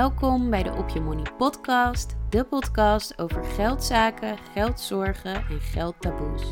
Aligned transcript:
Welkom 0.00 0.50
bij 0.50 0.62
de 0.62 0.72
Op 0.72 0.88
Je 0.88 1.00
Money 1.00 1.32
podcast, 1.38 2.16
de 2.28 2.44
podcast 2.44 3.18
over 3.18 3.44
geldzaken, 3.44 4.38
geldzorgen 4.52 5.34
en 5.34 5.60
geldtaboes. 5.60 6.42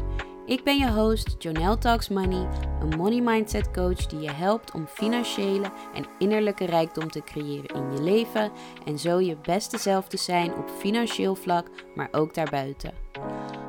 Ik 0.46 0.64
ben 0.64 0.78
je 0.78 0.90
host, 0.90 1.34
Jonelle 1.38 1.78
Talks 1.78 2.08
Money, 2.08 2.48
een 2.80 2.96
money 2.96 3.20
mindset 3.20 3.70
coach 3.70 4.06
die 4.06 4.20
je 4.20 4.30
helpt 4.30 4.72
om 4.72 4.86
financiële 4.86 5.72
en 5.94 6.06
innerlijke 6.18 6.64
rijkdom 6.64 7.10
te 7.10 7.22
creëren 7.22 7.74
in 7.74 7.92
je 7.92 8.02
leven 8.02 8.52
en 8.84 8.98
zo 8.98 9.20
je 9.20 9.36
beste 9.42 9.78
zelf 9.78 10.08
te 10.08 10.16
zijn 10.16 10.54
op 10.54 10.70
financieel 10.78 11.34
vlak, 11.34 11.66
maar 11.94 12.08
ook 12.10 12.34
daarbuiten. 12.34 13.07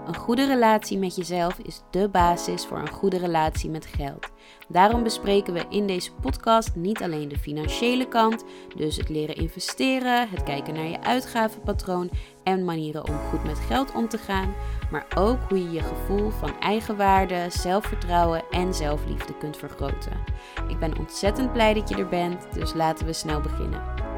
Een 0.10 0.16
goede 0.16 0.46
relatie 0.46 0.98
met 0.98 1.16
jezelf 1.16 1.58
is 1.60 1.82
de 1.90 2.10
basis 2.10 2.66
voor 2.66 2.78
een 2.78 2.90
goede 2.90 3.18
relatie 3.18 3.70
met 3.70 3.86
geld. 3.86 4.30
Daarom 4.68 5.04
bespreken 5.04 5.54
we 5.54 5.66
in 5.70 5.88
deze 5.88 6.12
podcast 6.12 6.76
niet 6.76 7.02
alleen 7.02 7.28
de 7.28 7.38
financiële 7.38 8.08
kant, 8.08 8.44
dus 8.76 8.98
het 8.98 9.10
leren 9.10 9.36
investeren, 9.36 10.30
het 10.30 10.44
kijken 10.44 10.74
naar 10.74 10.88
je 10.88 11.02
uitgavenpatroon 11.02 12.10
en 12.44 12.66
manieren 12.66 13.08
om 13.08 13.18
goed 13.18 13.44
met 13.44 13.60
geld 13.60 13.94
om 13.94 14.10
te 14.10 14.18
gaan, 14.18 14.54
maar 14.92 15.06
ook 15.16 15.38
hoe 15.50 15.64
je 15.64 15.72
je 15.72 15.82
gevoel 15.82 16.30
van 16.30 16.60
eigenwaarde, 16.60 17.46
zelfvertrouwen 17.50 18.44
en 18.52 18.74
zelfliefde 18.74 19.38
kunt 19.38 19.58
vergroten. 19.58 20.24
Ik 20.68 20.80
ben 20.80 20.98
ontzettend 20.98 21.54
blij 21.54 21.74
dat 21.74 21.90
je 21.90 21.96
er 21.96 22.10
bent, 22.10 22.54
dus 22.54 22.74
laten 22.74 23.06
we 23.06 23.14
snel 23.14 23.42
beginnen. 23.42 24.09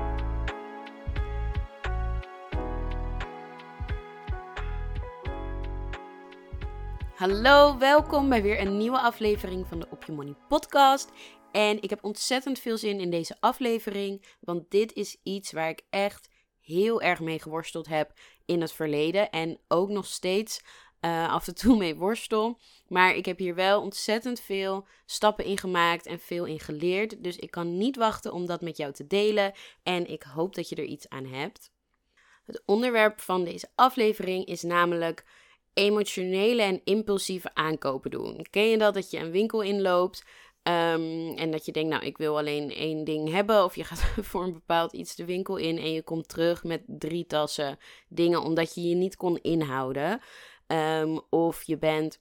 Hallo, 7.22 7.78
welkom 7.78 8.30
bij 8.30 8.42
weer 8.42 8.60
een 8.60 8.78
nieuwe 8.78 9.00
aflevering 9.00 9.68
van 9.68 9.80
de 9.80 9.88
Op 9.90 10.04
Je 10.04 10.12
Money 10.12 10.36
podcast. 10.48 11.10
En 11.52 11.82
ik 11.82 11.90
heb 11.90 12.04
ontzettend 12.04 12.60
veel 12.60 12.78
zin 12.78 13.00
in 13.00 13.10
deze 13.10 13.36
aflevering, 13.40 14.26
want 14.40 14.72
dit 14.72 14.94
is 14.94 15.18
iets 15.24 15.52
waar 15.52 15.70
ik 15.70 15.82
echt 15.90 16.30
heel 16.60 17.02
erg 17.02 17.20
mee 17.20 17.40
geworsteld 17.40 17.88
heb 17.88 18.14
in 18.46 18.62
het 18.62 18.72
verleden 18.72 19.30
en 19.30 19.60
ook 19.68 19.90
nog 19.90 20.06
steeds 20.06 20.62
uh, 21.02 21.34
af 21.34 21.48
en 21.48 21.56
toe 21.56 21.78
mee 21.78 21.96
worstel. 21.96 22.60
Maar 22.88 23.16
ik 23.16 23.26
heb 23.26 23.38
hier 23.38 23.56
wel 23.56 23.82
ontzettend 23.82 24.40
veel 24.40 24.88
stappen 25.06 25.46
in 25.46 25.58
gemaakt 25.58 26.06
en 26.06 26.20
veel 26.20 26.46
in 26.46 26.60
geleerd. 26.60 27.24
Dus 27.24 27.36
ik 27.36 27.52
kan 27.52 27.78
niet 27.78 27.96
wachten 27.96 28.34
om 28.34 28.46
dat 28.46 28.62
met 28.62 28.78
jou 28.78 28.94
te 28.94 29.08
delen 29.08 29.54
en 29.84 30.10
ik 30.10 30.24
hoop 30.24 30.56
dat 30.56 30.70
je 30.70 30.76
er 30.76 30.84
iets 30.84 31.10
aan 31.10 31.26
hebt. 31.26 31.72
Het 32.46 32.64
onderwerp 32.66 33.20
van 33.20 33.44
deze 33.44 33.70
aflevering 33.76 34.46
is 34.46 34.62
namelijk 34.62 35.26
emotionele 35.74 36.62
en 36.62 36.82
impulsieve 36.84 37.54
aankopen 37.54 38.12
doen. 38.12 38.46
Ken 38.50 38.70
je 38.70 38.78
dat? 38.78 38.94
Dat 38.94 39.12
je 39.12 39.20
een 39.20 39.32
winkel 39.32 39.62
inloopt 39.62 40.24
um, 40.64 41.38
en 41.38 41.52
dat 41.52 41.66
je 41.66 41.72
denkt, 41.72 41.90
nou, 41.90 42.06
ik 42.06 42.18
wil 42.18 42.38
alleen 42.38 42.72
één 42.72 43.04
ding 43.04 43.32
hebben. 43.32 43.64
Of 43.64 43.76
je 43.76 43.84
gaat 43.90 44.26
voor 44.26 44.44
een 44.44 44.54
bepaald 44.54 44.94
iets 44.94 45.16
de 45.16 45.26
winkel 45.26 45.58
in 45.58 45.78
en 45.78 45.92
je 45.92 46.04
komt 46.04 46.30
terug 46.30 46.64
met 46.64 46.82
drie 46.86 47.26
tassen 47.26 47.78
dingen 48.08 48.42
omdat 48.42 48.76
je 48.76 48.82
je 48.82 48.96
niet 48.96 49.16
kon 49.16 49.40
inhouden. 49.42 50.22
Um, 50.68 51.22
of 51.30 51.64
je 51.64 51.78
bent 51.78 52.20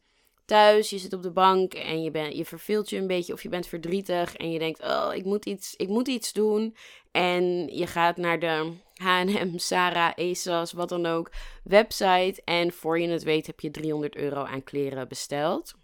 thuis, 0.51 0.91
je 0.91 0.99
zit 0.99 1.13
op 1.13 1.23
de 1.23 1.31
bank 1.31 1.75
en 1.75 2.03
je, 2.03 2.11
bent, 2.11 2.37
je 2.37 2.45
verveelt 2.45 2.91
je 2.91 2.97
een 2.97 3.07
beetje 3.07 3.33
of 3.33 3.43
je 3.43 3.49
bent 3.49 3.67
verdrietig 3.67 4.37
en 4.37 4.51
je 4.51 4.59
denkt, 4.59 4.83
oh, 4.83 5.11
ik 5.15 5.25
moet 5.25 5.47
iets, 5.47 5.75
ik 5.77 5.89
moet 5.89 6.09
iets 6.09 6.33
doen. 6.33 6.77
En 7.11 7.67
je 7.77 7.87
gaat 7.87 8.17
naar 8.17 8.39
de 8.39 8.73
H&M, 8.95 9.59
Sarah, 9.59 10.13
ASOS, 10.17 10.73
wat 10.73 10.89
dan 10.89 11.07
ook, 11.07 11.31
website 11.65 12.43
en 12.45 12.73
voor 12.73 13.01
je 13.01 13.09
het 13.09 13.23
weet 13.23 13.47
heb 13.47 13.61
je 13.61 13.71
300 13.71 14.17
euro 14.17 14.45
aan 14.45 14.65
kleren 14.65 15.09
besteld. 15.09 15.75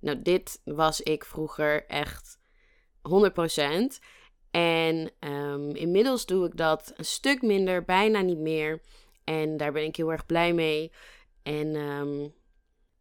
Nou, 0.00 0.22
dit 0.22 0.60
was 0.64 1.00
ik 1.00 1.24
vroeger 1.24 1.86
echt 1.86 2.38
100%. 2.98 3.98
En 4.50 5.10
um, 5.20 5.74
inmiddels 5.74 6.26
doe 6.26 6.46
ik 6.46 6.56
dat 6.56 6.92
een 6.96 7.04
stuk 7.04 7.42
minder, 7.42 7.84
bijna 7.84 8.20
niet 8.20 8.38
meer. 8.38 8.80
En 9.24 9.56
daar 9.56 9.72
ben 9.72 9.84
ik 9.84 9.96
heel 9.96 10.12
erg 10.12 10.26
blij 10.26 10.52
mee. 10.52 10.92
En 11.42 11.76
um, 11.76 12.34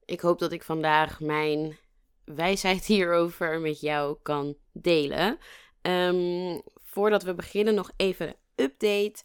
ik 0.06 0.20
hoop 0.20 0.40
dat 0.40 0.52
ik 0.52 0.64
vandaag 0.64 1.20
mijn 1.20 1.78
wijsheid 2.24 2.86
hierover 2.94 3.60
met 3.60 3.80
jou 3.80 4.18
kan 4.22 4.56
delen. 4.72 5.38
Um, 5.82 6.62
voordat 6.82 7.24
we 7.24 7.34
beginnen, 7.34 7.76
nog 7.76 7.92
even 7.98 8.28
een 8.28 8.36
update. 8.56 9.24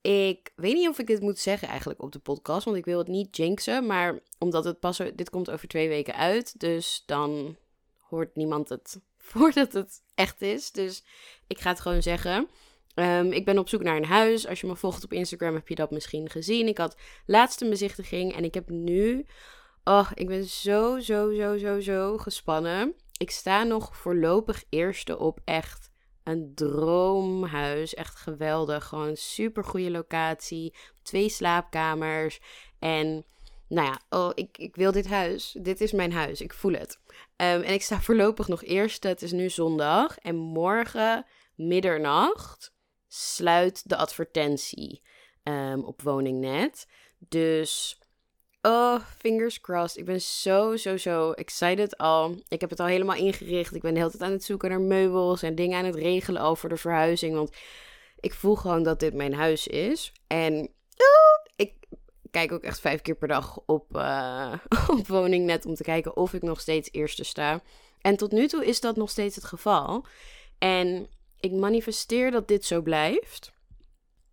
Ik 0.00 0.52
weet 0.56 0.74
niet 0.74 0.88
of 0.88 0.98
ik 0.98 1.06
dit 1.06 1.20
moet 1.20 1.38
zeggen 1.38 1.68
eigenlijk 1.68 2.02
op 2.02 2.12
de 2.12 2.18
podcast, 2.18 2.64
want 2.64 2.76
ik 2.76 2.84
wil 2.84 2.98
het 2.98 3.08
niet 3.08 3.36
jinxen. 3.36 3.86
Maar 3.86 4.18
omdat 4.38 4.64
het 4.64 4.80
pas, 4.80 4.96
dit 5.14 5.30
komt 5.30 5.50
over 5.50 5.68
twee 5.68 5.88
weken 5.88 6.14
uit, 6.14 6.60
dus 6.60 7.02
dan 7.06 7.56
hoort 7.98 8.36
niemand 8.36 8.68
het 8.68 9.00
voordat 9.30 9.72
het 9.72 10.02
echt 10.14 10.42
is. 10.42 10.72
Dus 10.72 11.04
ik 11.46 11.60
ga 11.60 11.70
het 11.70 11.80
gewoon 11.80 12.02
zeggen. 12.02 12.48
Um, 12.94 13.32
ik 13.32 13.44
ben 13.44 13.58
op 13.58 13.68
zoek 13.68 13.82
naar 13.82 13.96
een 13.96 14.04
huis. 14.04 14.46
Als 14.46 14.60
je 14.60 14.66
me 14.66 14.76
volgt 14.76 15.04
op 15.04 15.12
Instagram 15.12 15.54
heb 15.54 15.68
je 15.68 15.74
dat 15.74 15.90
misschien 15.90 16.30
gezien. 16.30 16.66
Ik 16.66 16.78
had 16.78 16.96
laatst 17.26 17.60
een 17.60 17.70
bezichtiging 17.70 18.34
en 18.34 18.44
ik 18.44 18.54
heb 18.54 18.68
nu 18.68 19.26
Oh, 19.88 20.10
ik 20.14 20.26
ben 20.26 20.44
zo, 20.44 20.98
zo, 20.98 21.34
zo, 21.34 21.56
zo, 21.56 21.80
zo 21.80 22.18
gespannen. 22.18 22.94
Ik 23.18 23.30
sta 23.30 23.62
nog 23.62 23.96
voorlopig 23.96 24.64
eerste 24.68 25.18
op 25.18 25.40
echt 25.44 25.90
een 26.24 26.52
droomhuis. 26.54 27.94
Echt 27.94 28.16
geweldig. 28.16 28.84
Gewoon 28.84 29.16
super 29.16 29.64
goede 29.64 29.90
locatie. 29.90 30.74
Twee 31.02 31.28
slaapkamers. 31.28 32.40
En 32.78 33.24
nou 33.68 33.86
ja, 33.86 34.00
oh, 34.18 34.30
ik, 34.34 34.58
ik 34.58 34.76
wil 34.76 34.92
dit 34.92 35.06
huis. 35.06 35.56
Dit 35.60 35.80
is 35.80 35.92
mijn 35.92 36.12
huis. 36.12 36.40
Ik 36.40 36.54
voel 36.54 36.72
het. 36.72 37.00
Um, 37.08 37.16
en 37.36 37.72
ik 37.72 37.82
sta 37.82 38.00
voorlopig 38.00 38.48
nog 38.48 38.64
eerste. 38.64 39.08
Het 39.08 39.22
is 39.22 39.32
nu 39.32 39.50
zondag. 39.50 40.18
En 40.18 40.36
morgen 40.36 41.26
middernacht 41.54 42.72
sluit 43.08 43.88
de 43.88 43.96
advertentie 43.96 45.02
um, 45.42 45.84
op 45.84 46.02
Woningnet. 46.02 46.86
Dus 47.18 47.98
Oh, 48.66 49.00
fingers 49.18 49.60
crossed. 49.60 49.98
Ik 49.98 50.04
ben 50.04 50.20
zo, 50.20 50.76
zo, 50.76 50.96
zo 50.96 51.30
excited 51.30 51.98
al. 51.98 52.34
Ik 52.48 52.60
heb 52.60 52.70
het 52.70 52.80
al 52.80 52.86
helemaal 52.86 53.16
ingericht. 53.16 53.74
Ik 53.74 53.82
ben 53.82 53.92
de 53.92 53.98
hele 53.98 54.10
tijd 54.10 54.22
aan 54.22 54.30
het 54.30 54.44
zoeken 54.44 54.70
naar 54.70 54.80
meubels 54.80 55.42
en 55.42 55.54
dingen 55.54 55.78
aan 55.78 55.84
het 55.84 55.94
regelen 55.94 56.42
over 56.42 56.68
de 56.68 56.76
verhuizing. 56.76 57.34
Want 57.34 57.56
ik 58.20 58.34
voel 58.34 58.54
gewoon 58.54 58.82
dat 58.82 59.00
dit 59.00 59.14
mijn 59.14 59.34
huis 59.34 59.66
is. 59.66 60.12
En 60.26 60.54
oh, 60.96 61.52
ik 61.56 61.72
kijk 62.30 62.52
ook 62.52 62.62
echt 62.62 62.80
vijf 62.80 63.02
keer 63.02 63.14
per 63.14 63.28
dag 63.28 63.58
op, 63.66 63.96
uh, 63.96 64.52
op 64.98 65.06
Woningnet 65.06 65.66
om 65.66 65.74
te 65.74 65.82
kijken 65.82 66.16
of 66.16 66.32
ik 66.32 66.42
nog 66.42 66.60
steeds 66.60 66.88
eerste 66.92 67.24
sta. 67.24 67.62
En 68.00 68.16
tot 68.16 68.32
nu 68.32 68.46
toe 68.46 68.66
is 68.66 68.80
dat 68.80 68.96
nog 68.96 69.10
steeds 69.10 69.34
het 69.34 69.44
geval. 69.44 70.06
En 70.58 71.08
ik 71.40 71.52
manifesteer 71.52 72.30
dat 72.30 72.48
dit 72.48 72.64
zo 72.64 72.82
blijft. 72.82 73.52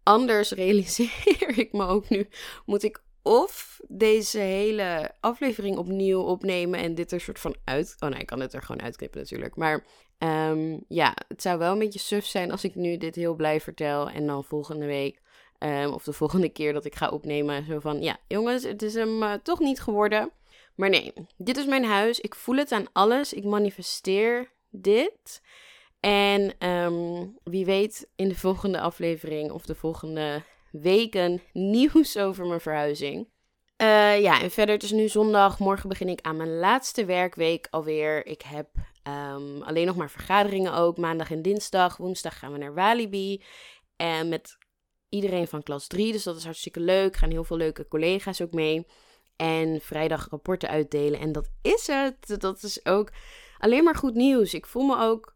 Anders 0.03 0.51
realiseer 0.61 1.57
ik 1.57 1.73
me 1.73 1.85
ook 1.85 2.09
nu, 2.09 2.27
moet 2.65 2.83
ik 2.83 3.01
of 3.23 3.79
deze 3.87 4.39
hele 4.39 5.11
aflevering 5.19 5.77
opnieuw 5.77 6.21
opnemen 6.21 6.79
en 6.79 6.95
dit 6.95 7.11
er 7.11 7.21
soort 7.21 7.39
van 7.39 7.55
uit. 7.63 7.95
Oh 7.99 8.09
nee, 8.09 8.19
ik 8.19 8.25
kan 8.25 8.39
het 8.39 8.53
er 8.53 8.61
gewoon 8.61 8.81
uitknippen 8.81 9.19
natuurlijk. 9.19 9.55
Maar 9.55 9.85
um, 10.19 10.83
ja, 10.87 11.13
het 11.27 11.41
zou 11.41 11.59
wel 11.59 11.71
een 11.71 11.79
beetje 11.79 11.99
suf 11.99 12.25
zijn 12.25 12.51
als 12.51 12.63
ik 12.63 12.75
nu 12.75 12.97
dit 12.97 13.15
heel 13.15 13.35
blij 13.35 13.61
vertel. 13.61 14.09
En 14.09 14.27
dan 14.27 14.43
volgende 14.43 14.85
week, 14.85 15.21
um, 15.59 15.91
of 15.91 16.03
de 16.03 16.13
volgende 16.13 16.49
keer 16.49 16.73
dat 16.73 16.85
ik 16.85 16.95
ga 16.95 17.09
opnemen, 17.09 17.65
zo 17.65 17.79
van: 17.79 18.01
ja, 18.01 18.17
jongens, 18.27 18.63
het 18.63 18.81
is 18.81 18.93
hem 18.93 19.23
uh, 19.23 19.33
toch 19.33 19.59
niet 19.59 19.81
geworden. 19.81 20.31
Maar 20.75 20.89
nee, 20.89 21.13
dit 21.37 21.57
is 21.57 21.65
mijn 21.65 21.85
huis. 21.85 22.19
Ik 22.19 22.35
voel 22.35 22.55
het 22.55 22.71
aan 22.71 22.85
alles. 22.93 23.33
Ik 23.33 23.43
manifesteer 23.43 24.51
dit. 24.69 25.41
En 25.99 26.67
um, 26.69 27.37
wie 27.43 27.65
weet 27.65 28.09
in 28.15 28.27
de 28.27 28.35
volgende 28.35 28.79
aflevering 28.79 29.51
of 29.51 29.65
de 29.65 29.75
volgende 29.75 30.43
weken 30.81 31.41
nieuws 31.51 32.17
over 32.25 32.45
mijn 32.45 32.61
verhuizing. 32.61 33.31
Uh, 33.77 34.21
ja, 34.21 34.41
en 34.41 34.51
verder, 34.51 34.75
het 34.75 34.83
is 34.83 34.91
nu 34.91 35.07
zondag. 35.07 35.59
Morgen 35.59 35.89
begin 35.89 36.09
ik 36.09 36.21
aan 36.21 36.37
mijn 36.37 36.57
laatste 36.57 37.05
werkweek 37.05 37.67
alweer. 37.69 38.25
Ik 38.25 38.41
heb 38.41 38.69
um, 39.07 39.61
alleen 39.61 39.85
nog 39.85 39.95
maar 39.95 40.09
vergaderingen 40.09 40.73
ook. 40.73 40.97
Maandag 40.97 41.31
en 41.31 41.41
dinsdag. 41.41 41.97
Woensdag 41.97 42.39
gaan 42.39 42.51
we 42.51 42.57
naar 42.57 42.73
Walibi. 42.73 43.43
En 43.95 44.29
met 44.29 44.57
iedereen 45.09 45.47
van 45.47 45.63
klas 45.63 45.87
3. 45.87 46.11
Dus 46.11 46.23
dat 46.23 46.35
is 46.35 46.43
hartstikke 46.43 46.79
leuk. 46.79 47.15
Gaan 47.15 47.31
heel 47.31 47.43
veel 47.43 47.57
leuke 47.57 47.87
collega's 47.87 48.41
ook 48.41 48.53
mee. 48.53 48.87
En 49.35 49.79
vrijdag 49.81 50.29
rapporten 50.29 50.69
uitdelen. 50.69 51.19
En 51.19 51.31
dat 51.31 51.49
is 51.61 51.87
het. 51.87 52.41
Dat 52.41 52.63
is 52.63 52.85
ook 52.85 53.11
alleen 53.57 53.83
maar 53.83 53.95
goed 53.95 54.13
nieuws. 54.13 54.53
Ik 54.53 54.65
voel 54.65 54.85
me 54.85 54.99
ook 54.99 55.32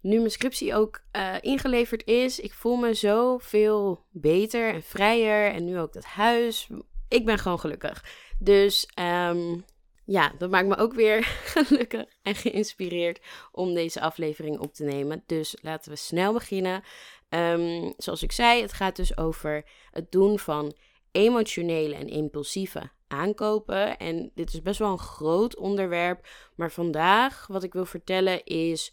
nu 0.00 0.18
mijn 0.18 0.30
scriptie 0.30 0.74
ook 0.74 1.00
uh, 1.16 1.34
ingeleverd 1.40 2.06
is, 2.06 2.40
ik 2.40 2.52
voel 2.52 2.76
me 2.76 2.94
zo 2.94 3.38
veel 3.38 4.04
beter 4.10 4.74
en 4.74 4.82
vrijer. 4.82 5.52
En 5.52 5.64
nu 5.64 5.78
ook 5.78 5.92
dat 5.92 6.04
huis. 6.04 6.68
Ik 7.08 7.24
ben 7.24 7.38
gewoon 7.38 7.60
gelukkig. 7.60 8.04
Dus 8.38 8.88
um, 9.00 9.64
ja, 10.04 10.32
dat 10.38 10.50
maakt 10.50 10.68
me 10.68 10.76
ook 10.76 10.94
weer 10.94 11.24
gelukkig 11.54 12.04
en 12.22 12.34
geïnspireerd 12.34 13.20
om 13.52 13.74
deze 13.74 14.00
aflevering 14.00 14.58
op 14.58 14.74
te 14.74 14.84
nemen. 14.84 15.22
Dus 15.26 15.56
laten 15.60 15.90
we 15.90 15.96
snel 15.96 16.32
beginnen. 16.32 16.82
Um, 17.28 17.94
zoals 17.96 18.22
ik 18.22 18.32
zei, 18.32 18.62
het 18.62 18.72
gaat 18.72 18.96
dus 18.96 19.16
over 19.16 19.64
het 19.90 20.12
doen 20.12 20.38
van 20.38 20.76
emotionele 21.12 21.94
en 21.94 22.08
impulsieve 22.08 22.90
aankopen. 23.08 23.98
En 23.98 24.30
dit 24.34 24.52
is 24.52 24.62
best 24.62 24.78
wel 24.78 24.92
een 24.92 24.98
groot 24.98 25.56
onderwerp. 25.56 26.26
Maar 26.54 26.70
vandaag 26.70 27.46
wat 27.46 27.62
ik 27.62 27.72
wil 27.72 27.84
vertellen 27.84 28.44
is 28.44 28.92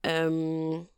Um, 0.00 0.88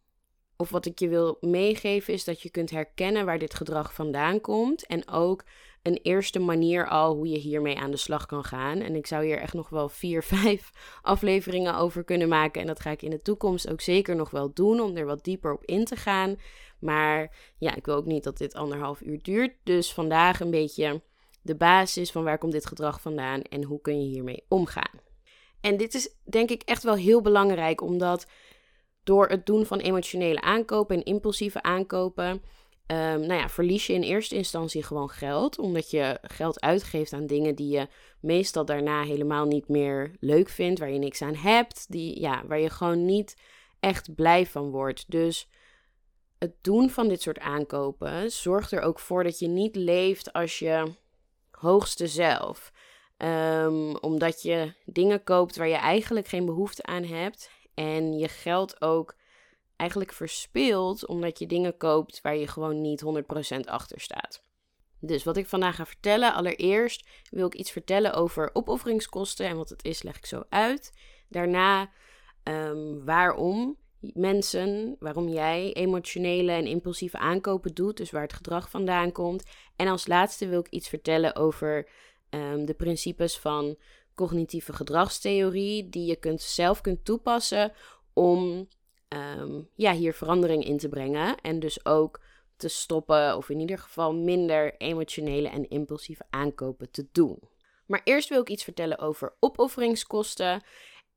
of 0.56 0.70
wat 0.70 0.87
ik 0.87 0.99
je 0.99 1.08
wil 1.08 1.37
meegeven 1.41 2.12
is 2.12 2.25
dat 2.25 2.43
je 2.43 2.50
kunt 2.50 2.70
herkennen 2.70 3.25
waar 3.25 3.38
dit 3.38 3.55
gedrag 3.55 3.94
vandaan 3.94 4.41
komt. 4.41 4.87
En 4.87 5.08
ook 5.08 5.44
een 5.82 5.99
eerste 6.02 6.38
manier 6.38 6.88
al 6.88 7.14
hoe 7.14 7.29
je 7.29 7.38
hiermee 7.38 7.79
aan 7.79 7.91
de 7.91 7.97
slag 7.97 8.26
kan 8.26 8.44
gaan. 8.44 8.81
En 8.81 8.94
ik 8.94 9.06
zou 9.06 9.25
hier 9.25 9.38
echt 9.38 9.55
nog 9.55 9.69
wel 9.69 9.88
vier, 9.88 10.23
vijf 10.43 10.70
afleveringen 11.02 11.76
over 11.76 12.05
kunnen 12.05 12.29
maken. 12.29 12.61
En 12.61 12.67
dat 12.67 12.81
ga 12.81 12.91
ik 12.91 13.02
in 13.02 13.11
de 13.11 13.23
toekomst 13.23 13.70
ook 13.70 13.81
zeker 13.81 14.17
nog 14.17 14.31
wel 14.31 14.52
doen 14.52 14.81
om 14.81 14.97
er 14.97 15.06
wat 15.06 15.25
dieper 15.25 15.52
op 15.52 15.64
in 15.64 15.85
te 15.85 15.97
gaan. 15.97 16.37
Maar 16.81 17.37
ja, 17.58 17.75
ik 17.75 17.87
wil 17.87 17.94
ook 17.94 18.06
niet 18.06 18.25
dat 18.25 18.38
dit 18.38 18.55
anderhalf 18.55 19.00
uur 19.00 19.23
duurt. 19.23 19.52
Dus 19.64 19.93
vandaag 19.93 20.41
een 20.41 20.50
beetje 20.50 21.02
de 21.43 21.56
basis 21.56 22.11
van 22.11 22.25
waar 22.25 22.38
komt 22.38 22.52
dit 22.52 22.67
gedrag 22.67 23.00
vandaan 23.00 23.43
en 23.43 23.64
hoe 23.64 23.81
kun 23.81 24.00
je 24.02 24.08
hiermee 24.08 24.44
omgaan. 24.49 25.00
En 25.61 25.76
dit 25.76 25.94
is 25.94 26.14
denk 26.25 26.50
ik 26.50 26.62
echt 26.62 26.82
wel 26.82 26.94
heel 26.94 27.20
belangrijk, 27.20 27.81
omdat 27.81 28.26
door 29.11 29.29
het 29.29 29.47
doen 29.47 29.67
van 29.67 29.79
emotionele 29.79 30.41
aankopen 30.41 30.97
en 30.97 31.05
impulsieve 31.05 31.62
aankopen 31.62 32.43
Um, 32.91 33.21
nou 33.21 33.33
ja, 33.33 33.49
verlies 33.49 33.87
je 33.87 33.93
in 33.93 34.03
eerste 34.03 34.35
instantie 34.35 34.83
gewoon 34.83 35.11
geld, 35.11 35.59
omdat 35.59 35.91
je 35.91 36.19
geld 36.23 36.61
uitgeeft 36.61 37.12
aan 37.12 37.27
dingen 37.27 37.55
die 37.55 37.69
je 37.69 37.89
meestal 38.21 38.65
daarna 38.65 39.03
helemaal 39.03 39.47
niet 39.47 39.69
meer 39.69 40.11
leuk 40.21 40.49
vindt, 40.49 40.79
waar 40.79 40.91
je 40.91 40.99
niks 40.99 41.23
aan 41.23 41.35
hebt, 41.35 41.87
die, 41.89 42.21
ja, 42.21 42.43
waar 42.47 42.59
je 42.59 42.71
gewoon 42.71 43.05
niet 43.05 43.37
echt 43.81 44.15
blij 44.15 44.47
van 44.47 44.71
wordt. 44.71 45.05
Dus 45.11 45.49
het 46.39 46.55
doen 46.61 46.91
van 46.91 47.09
dit 47.09 47.23
soort 47.23 47.39
aankopen 47.39 48.31
zorgt 48.31 48.73
er 48.73 48.81
ook 48.81 48.99
voor 48.99 49.25
dat 49.25 49.39
je 49.39 49.49
niet 49.49 49.77
leeft 49.77 50.33
als 50.33 50.59
je 50.59 50.93
hoogste 51.51 52.07
zelf. 52.07 52.73
Um, 53.17 53.97
omdat 53.97 54.43
je 54.43 54.73
dingen 54.85 55.25
koopt 55.25 55.57
waar 55.57 55.69
je 55.69 55.77
eigenlijk 55.77 56.29
geen 56.29 56.45
behoefte 56.45 56.83
aan 56.83 57.05
hebt 57.05 57.51
en 57.81 58.19
je 58.19 58.29
geld 58.29 58.81
ook 58.81 59.15
eigenlijk 59.77 60.12
verspeelt 60.12 61.06
omdat 61.06 61.38
je 61.38 61.47
dingen 61.47 61.77
koopt 61.77 62.21
waar 62.21 62.37
je 62.37 62.47
gewoon 62.47 62.81
niet 62.81 63.05
100% 63.56 63.61
achter 63.65 64.00
staat. 64.00 64.43
Dus 64.99 65.25
wat 65.25 65.37
ik 65.37 65.47
vandaag 65.47 65.77
ga 65.77 65.87
vertellen, 65.87 66.35
allereerst 66.35 67.09
wil 67.31 67.47
ik 67.47 67.55
iets 67.55 67.71
vertellen 67.71 68.15
over 68.15 68.50
opofferingskosten 68.53 69.47
en 69.47 69.56
wat 69.56 69.69
het 69.69 69.85
is, 69.85 70.03
leg 70.03 70.17
ik 70.17 70.27
zo 70.27 70.43
uit. 70.49 70.93
Daarna 71.29 71.91
um, 72.44 73.05
waarom 73.05 73.77
mensen, 74.00 74.97
waarom 74.99 75.29
jij 75.29 75.73
emotionele 75.73 76.53
en 76.53 76.67
impulsieve 76.67 77.19
aankopen 77.19 77.75
doet, 77.75 77.97
dus 77.97 78.11
waar 78.11 78.23
het 78.23 78.33
gedrag 78.33 78.71
vandaan 78.71 79.12
komt. 79.12 79.44
En 79.76 79.88
als 79.88 80.06
laatste 80.06 80.49
wil 80.49 80.61
ik 80.61 80.69
iets 80.69 80.88
vertellen 80.88 81.37
over 81.37 81.88
um, 82.31 82.65
de 82.65 82.75
principes 82.75 83.38
van 83.38 83.76
cognitieve 84.20 84.72
gedragstheorie, 84.72 85.88
die 85.88 86.06
je 86.06 86.17
kunt, 86.17 86.40
zelf 86.43 86.81
kunt 86.81 87.05
toepassen 87.05 87.72
om 88.12 88.69
um, 89.08 89.69
ja, 89.75 89.93
hier 89.93 90.14
verandering 90.14 90.64
in 90.64 90.78
te 90.78 90.88
brengen. 90.88 91.37
En 91.40 91.61
dus 91.61 91.84
ook 91.84 92.20
te 92.56 92.69
stoppen, 92.69 93.37
of 93.37 93.49
in 93.49 93.61
ieder 93.61 93.78
geval 93.78 94.14
minder 94.14 94.76
emotionele 94.76 95.49
en 95.49 95.69
impulsieve 95.69 96.25
aankopen 96.31 96.90
te 96.90 97.06
doen. 97.12 97.38
Maar 97.87 98.00
eerst 98.05 98.28
wil 98.28 98.40
ik 98.40 98.49
iets 98.49 98.64
vertellen 98.64 98.99
over 98.99 99.34
opofferingskosten. 99.40 100.62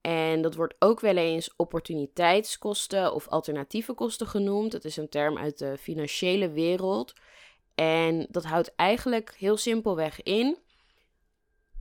En 0.02 0.42
dat 0.42 0.56
wordt 0.56 0.76
ook 0.80 1.00
wel 1.00 1.18
eens 1.18 1.54
opportuniteitskosten 1.56 3.14
of 3.14 3.28
alternatieve 3.28 3.94
kosten 3.94 4.28
genoemd. 4.28 4.72
Dat 4.72 4.86
is 4.86 4.98
een 4.98 5.10
term 5.10 5.38
uit 5.38 5.58
de 5.58 5.78
financiële 5.78 6.52
wereld. 6.52 7.14
En 7.76 8.28
dat 8.30 8.44
houdt 8.44 8.76
eigenlijk 8.76 9.36
heel 9.38 9.58
simpelweg 9.58 10.24
in. 10.24 10.58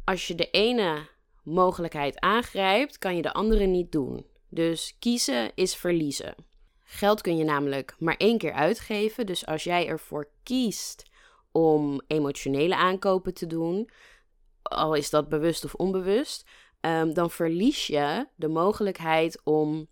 Als 0.04 0.26
je 0.26 0.34
de 0.34 0.50
ene 0.50 1.08
mogelijkheid 1.42 2.20
aangrijpt, 2.20 2.98
kan 2.98 3.16
je 3.16 3.22
de 3.22 3.32
andere 3.32 3.66
niet 3.66 3.92
doen. 3.92 4.26
Dus 4.48 4.96
kiezen 4.98 5.52
is 5.54 5.74
verliezen. 5.76 6.34
Geld 6.84 7.20
kun 7.20 7.36
je 7.36 7.44
namelijk 7.44 7.94
maar 7.98 8.16
één 8.16 8.38
keer 8.38 8.52
uitgeven. 8.52 9.26
Dus 9.26 9.46
als 9.46 9.64
jij 9.64 9.86
ervoor 9.86 10.28
kiest 10.42 11.10
om 11.52 12.00
emotionele 12.06 12.76
aankopen 12.76 13.34
te 13.34 13.46
doen, 13.46 13.90
al 14.62 14.94
is 14.94 15.10
dat 15.10 15.28
bewust 15.28 15.64
of 15.64 15.74
onbewust, 15.74 16.48
um, 16.80 17.14
dan 17.14 17.30
verlies 17.30 17.86
je 17.86 18.26
de 18.34 18.48
mogelijkheid 18.48 19.40
om 19.44 19.88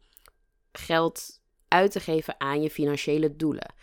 geld 0.72 1.40
uit 1.68 1.92
te 1.92 2.00
geven 2.00 2.40
aan 2.40 2.62
je 2.62 2.70
financiële 2.70 3.36
doelen. 3.36 3.74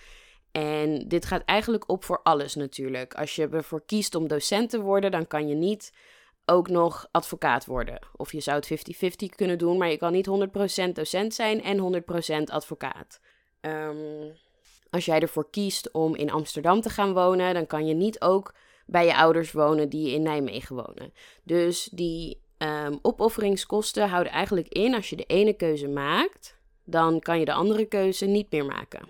En 0.52 1.08
dit 1.08 1.26
gaat 1.26 1.44
eigenlijk 1.44 1.90
op 1.90 2.04
voor 2.04 2.20
alles 2.24 2.56
natuurlijk. 2.56 3.14
Als 3.14 3.36
je 3.36 3.48
ervoor 3.48 3.86
kiest 3.86 4.16
om 4.16 4.28
docent 4.28 4.70
te 4.70 4.82
worden, 4.82 5.12
dan 5.12 5.28
kan 5.28 5.48
je 5.48 5.56
niet 5.56 5.94
ook 6.50 6.70
nog 6.70 7.08
advocaat 7.12 7.66
worden. 7.66 8.00
Of 8.16 8.32
je 8.32 8.40
zou 8.40 8.58
het 8.58 8.96
50-50 9.32 9.36
kunnen 9.36 9.58
doen, 9.58 9.78
maar 9.78 9.90
je 9.90 9.98
kan 9.98 10.12
niet 10.12 10.30
100% 10.88 10.92
docent 10.94 11.34
zijn 11.34 11.64
en 11.64 12.04
100% 12.42 12.44
advocaat. 12.44 13.20
Um, 13.62 14.36
als 14.90 15.06
jij 15.06 15.20
ervoor 15.20 15.50
kiest 15.50 15.92
om 15.92 16.16
in 16.16 16.32
Amsterdam 16.32 16.82
te 16.82 16.90
gaan 16.90 17.14
wonen, 17.14 17.54
dan 17.54 17.68
kan 17.68 17.88
je 17.88 17.94
niet 17.94 18.22
ook 18.22 18.54
bij 18.86 19.06
je 19.06 19.16
ouders 19.16 19.52
wonen 19.52 19.90
die 19.90 20.12
in 20.12 20.22
Nijmegen 20.22 20.76
wonen. 20.76 21.14
Dus 21.44 21.90
die 21.92 22.42
um, 22.58 23.00
opofferingskosten 23.02 24.10
houden 24.10 24.34
eigenlijk 24.34 24.68
in 24.68 24.96
als 24.96 25.10
je 25.10 25.16
de 25.16 25.26
ene 25.26 25.54
keuze 25.54 25.88
maakt, 25.88 26.58
dan 26.84 27.20
kan 27.20 27.40
je 27.40 27.46
de 27.46 27.54
andere 27.54 27.86
keuze 27.86 28.26
niet 28.26 28.52
meer 28.52 28.66
maken. 28.66 29.10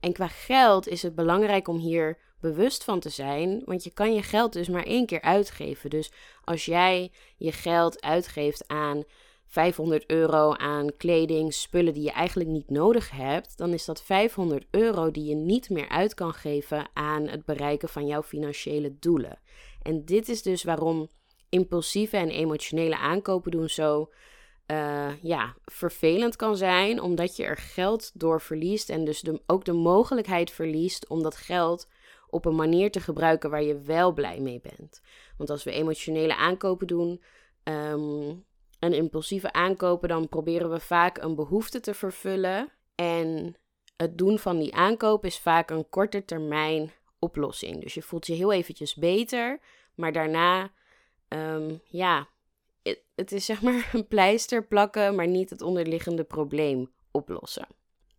En 0.00 0.12
qua 0.12 0.28
geld 0.28 0.88
is 0.88 1.02
het 1.02 1.14
belangrijk 1.14 1.68
om 1.68 1.76
hier 1.76 2.18
bewust 2.40 2.84
van 2.84 3.00
te 3.00 3.08
zijn, 3.08 3.62
want 3.64 3.84
je 3.84 3.90
kan 3.90 4.14
je 4.14 4.22
geld 4.22 4.52
dus 4.52 4.68
maar 4.68 4.84
één 4.84 5.06
keer 5.06 5.20
uitgeven. 5.20 5.90
Dus 5.90 6.10
als 6.48 6.64
jij 6.64 7.12
je 7.36 7.52
geld 7.52 8.02
uitgeeft 8.02 8.68
aan 8.68 9.04
500 9.46 10.04
euro 10.06 10.52
aan 10.52 10.96
kleding, 10.96 11.54
spullen 11.54 11.94
die 11.94 12.02
je 12.02 12.12
eigenlijk 12.12 12.48
niet 12.48 12.70
nodig 12.70 13.10
hebt, 13.10 13.56
dan 13.58 13.72
is 13.72 13.84
dat 13.84 14.02
500 14.02 14.66
euro 14.70 15.10
die 15.10 15.24
je 15.24 15.34
niet 15.34 15.70
meer 15.70 15.88
uit 15.88 16.14
kan 16.14 16.32
geven 16.32 16.88
aan 16.92 17.28
het 17.28 17.44
bereiken 17.44 17.88
van 17.88 18.06
jouw 18.06 18.22
financiële 18.22 18.96
doelen. 18.98 19.38
En 19.82 20.04
dit 20.04 20.28
is 20.28 20.42
dus 20.42 20.62
waarom 20.62 21.08
impulsieve 21.48 22.16
en 22.16 22.30
emotionele 22.30 22.96
aankopen 22.96 23.50
doen 23.50 23.68
zo 23.68 24.10
uh, 24.66 25.22
ja, 25.22 25.54
vervelend 25.64 26.36
kan 26.36 26.56
zijn, 26.56 27.00
omdat 27.00 27.36
je 27.36 27.44
er 27.44 27.56
geld 27.56 28.10
door 28.14 28.40
verliest 28.40 28.90
en 28.90 29.04
dus 29.04 29.24
ook 29.46 29.64
de 29.64 29.72
mogelijkheid 29.72 30.50
verliest 30.50 31.08
om 31.08 31.22
dat 31.22 31.36
geld 31.36 31.88
op 32.30 32.44
een 32.44 32.54
manier 32.54 32.90
te 32.90 33.00
gebruiken 33.00 33.50
waar 33.50 33.62
je 33.62 33.78
wel 33.78 34.12
blij 34.12 34.40
mee 34.40 34.60
bent. 34.60 35.00
Want 35.36 35.50
als 35.50 35.64
we 35.64 35.70
emotionele 35.70 36.36
aankopen 36.36 36.86
doen 36.86 37.22
um, 37.64 38.44
en 38.78 38.92
impulsieve 38.92 39.52
aankopen, 39.52 40.08
dan 40.08 40.28
proberen 40.28 40.70
we 40.70 40.80
vaak 40.80 41.18
een 41.18 41.34
behoefte 41.34 41.80
te 41.80 41.94
vervullen. 41.94 42.72
En 42.94 43.56
het 43.96 44.18
doen 44.18 44.38
van 44.38 44.58
die 44.58 44.74
aankoop 44.74 45.24
is 45.24 45.38
vaak 45.38 45.70
een 45.70 45.88
korte 45.88 46.24
termijn 46.24 46.92
oplossing. 47.18 47.82
Dus 47.82 47.94
je 47.94 48.02
voelt 48.02 48.26
je 48.26 48.34
heel 48.34 48.52
eventjes 48.52 48.94
beter, 48.94 49.60
maar 49.94 50.12
daarna, 50.12 50.70
um, 51.28 51.80
ja, 51.84 52.28
het, 52.82 53.02
het 53.14 53.32
is 53.32 53.44
zeg 53.44 53.62
maar 53.62 53.90
een 53.94 54.06
pleister 54.06 54.66
plakken, 54.66 55.14
maar 55.14 55.28
niet 55.28 55.50
het 55.50 55.62
onderliggende 55.62 56.24
probleem 56.24 56.90
oplossen. 57.10 57.66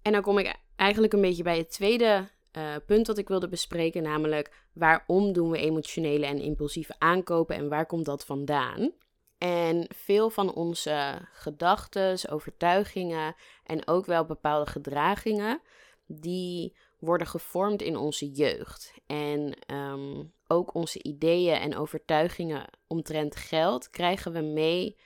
En 0.01 0.11
dan 0.11 0.21
kom 0.21 0.37
ik 0.37 0.55
eigenlijk 0.75 1.13
een 1.13 1.21
beetje 1.21 1.43
bij 1.43 1.57
het 1.57 1.71
tweede 1.71 2.27
uh, 2.59 2.75
punt 2.85 3.05
dat 3.05 3.17
ik 3.17 3.27
wilde 3.27 3.47
bespreken, 3.47 4.03
namelijk 4.03 4.65
waarom 4.73 5.33
doen 5.33 5.49
we 5.49 5.57
emotionele 5.57 6.25
en 6.25 6.41
impulsieve 6.41 6.95
aankopen 6.97 7.55
en 7.55 7.69
waar 7.69 7.85
komt 7.85 8.05
dat 8.05 8.25
vandaan? 8.25 8.91
En 9.37 9.87
veel 9.95 10.29
van 10.29 10.53
onze 10.53 11.27
gedachten, 11.33 12.29
overtuigingen 12.29 13.35
en 13.63 13.87
ook 13.87 14.05
wel 14.05 14.25
bepaalde 14.25 14.71
gedragingen, 14.71 15.61
die 16.05 16.75
worden 16.99 17.27
gevormd 17.27 17.81
in 17.81 17.97
onze 17.97 18.31
jeugd. 18.31 18.93
En 19.07 19.53
um, 19.73 20.33
ook 20.47 20.73
onze 20.73 21.03
ideeën 21.03 21.55
en 21.55 21.75
overtuigingen 21.75 22.69
omtrent 22.87 23.35
geld 23.35 23.89
krijgen 23.89 24.31
we 24.31 24.41
mee 24.41 24.97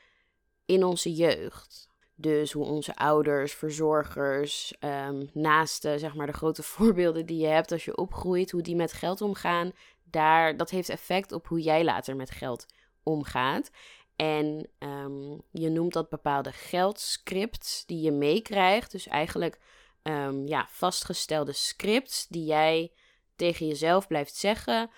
in 0.66 0.84
onze 0.84 1.14
jeugd. 1.14 1.92
Dus 2.24 2.52
hoe 2.52 2.66
onze 2.66 2.96
ouders, 2.96 3.54
verzorgers, 3.54 4.74
um, 4.80 5.30
naasten, 5.34 6.00
zeg 6.00 6.16
maar 6.16 6.28
de 6.28 6.34
grote 6.34 6.64
voorbeelden 6.74 7.26
die 7.26 7.38
je 7.38 7.48
hebt 7.48 7.72
als 7.72 7.86
je 7.86 7.98
opgroeit, 7.98 8.52
hoe 8.52 8.62
die 8.62 8.76
met 8.76 8.94
geld 8.94 9.22
omgaan, 9.22 9.72
daar, 10.04 10.58
dat 10.58 10.70
heeft 10.70 10.90
effect 10.90 11.32
op 11.32 11.48
hoe 11.48 11.62
jij 11.62 11.84
later 11.84 12.16
met 12.16 12.32
geld 12.32 12.66
omgaat. 13.04 13.72
En 14.16 14.70
um, 14.80 15.42
je 15.52 15.70
noemt 15.70 15.94
dat 15.94 16.10
bepaalde 16.10 16.52
geldscripts 16.52 17.86
die 17.86 18.02
je 18.02 18.12
meekrijgt. 18.12 18.92
Dus 18.92 19.08
eigenlijk 19.08 19.60
um, 20.04 20.48
ja, 20.48 20.68
vastgestelde 20.70 21.54
scripts 21.54 22.28
die 22.28 22.46
jij 22.46 22.92
tegen 23.36 23.68
jezelf 23.68 24.08
blijft 24.08 24.36
zeggen, 24.36 24.90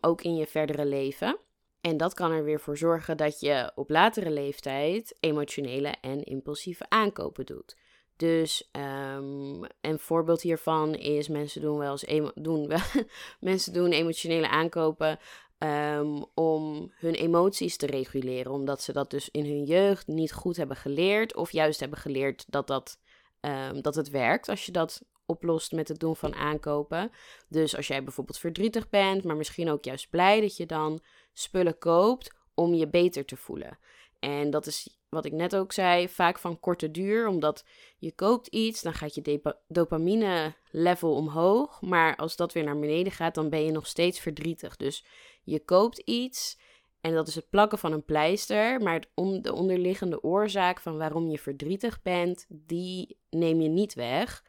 ook 0.00 0.22
in 0.22 0.36
je 0.36 0.46
verdere 0.46 0.84
leven. 0.84 1.38
En 1.86 1.96
dat 1.96 2.14
kan 2.14 2.32
er 2.32 2.44
weer 2.44 2.60
voor 2.60 2.76
zorgen 2.76 3.16
dat 3.16 3.40
je 3.40 3.72
op 3.74 3.90
latere 3.90 4.30
leeftijd 4.30 5.16
emotionele 5.20 5.94
en 6.00 6.22
impulsieve 6.22 6.88
aankopen 6.88 7.46
doet. 7.46 7.76
Dus 8.16 8.70
um, 9.16 9.64
een 9.80 9.98
voorbeeld 9.98 10.42
hiervan 10.42 10.94
is 10.94 11.28
mensen 11.28 11.60
doen 11.60 11.78
wel 11.78 11.90
eens 11.90 12.32
doen 12.34 12.68
wel, 12.68 12.78
mensen 13.40 13.72
doen 13.72 13.90
emotionele 13.90 14.48
aankopen 14.48 15.18
um, 15.58 16.24
om 16.34 16.92
hun 16.94 17.14
emoties 17.14 17.76
te 17.76 17.86
reguleren, 17.86 18.52
omdat 18.52 18.82
ze 18.82 18.92
dat 18.92 19.10
dus 19.10 19.30
in 19.30 19.44
hun 19.44 19.64
jeugd 19.64 20.06
niet 20.06 20.32
goed 20.32 20.56
hebben 20.56 20.76
geleerd 20.76 21.34
of 21.34 21.52
juist 21.52 21.80
hebben 21.80 21.98
geleerd 21.98 22.44
dat 22.48 22.66
dat 22.66 23.00
ehm, 23.40 23.80
dat 23.80 23.94
het 23.94 24.10
werkt 24.10 24.48
als 24.48 24.66
je 24.66 24.72
dat 24.72 25.02
oplost 25.26 25.72
met 25.72 25.88
het 25.88 25.98
doen 25.98 26.16
van 26.16 26.34
aankopen. 26.34 27.10
Dus 27.48 27.76
als 27.76 27.86
jij 27.86 28.02
bijvoorbeeld 28.02 28.38
verdrietig 28.38 28.88
bent, 28.88 29.24
maar 29.24 29.36
misschien 29.36 29.70
ook 29.70 29.84
juist 29.84 30.10
blij 30.10 30.40
dat 30.40 30.56
je 30.56 30.66
dan 30.66 31.00
spullen 31.38 31.78
koopt 31.78 32.34
om 32.54 32.74
je 32.74 32.88
beter 32.88 33.24
te 33.24 33.36
voelen. 33.36 33.78
En 34.18 34.50
dat 34.50 34.66
is 34.66 34.98
wat 35.08 35.24
ik 35.24 35.32
net 35.32 35.56
ook 35.56 35.72
zei, 35.72 36.08
vaak 36.08 36.38
van 36.38 36.60
korte 36.60 36.90
duur, 36.90 37.26
omdat 37.28 37.64
je 37.98 38.12
koopt 38.12 38.46
iets, 38.46 38.82
dan 38.82 38.92
gaat 38.92 39.14
je 39.14 39.56
dopamine 39.68 40.54
level 40.70 41.14
omhoog, 41.14 41.80
maar 41.80 42.16
als 42.16 42.36
dat 42.36 42.52
weer 42.52 42.64
naar 42.64 42.78
beneden 42.78 43.12
gaat, 43.12 43.34
dan 43.34 43.50
ben 43.50 43.64
je 43.64 43.70
nog 43.70 43.86
steeds 43.86 44.20
verdrietig. 44.20 44.76
Dus 44.76 45.04
je 45.42 45.64
koopt 45.64 45.98
iets 45.98 46.58
en 47.00 47.14
dat 47.14 47.28
is 47.28 47.34
het 47.34 47.50
plakken 47.50 47.78
van 47.78 47.92
een 47.92 48.04
pleister, 48.04 48.80
maar 48.80 49.00
de 49.40 49.52
onderliggende 49.52 50.22
oorzaak 50.22 50.80
van 50.80 50.96
waarom 50.96 51.30
je 51.30 51.38
verdrietig 51.38 52.02
bent, 52.02 52.46
die 52.48 53.16
neem 53.30 53.60
je 53.60 53.68
niet 53.68 53.94
weg, 53.94 54.44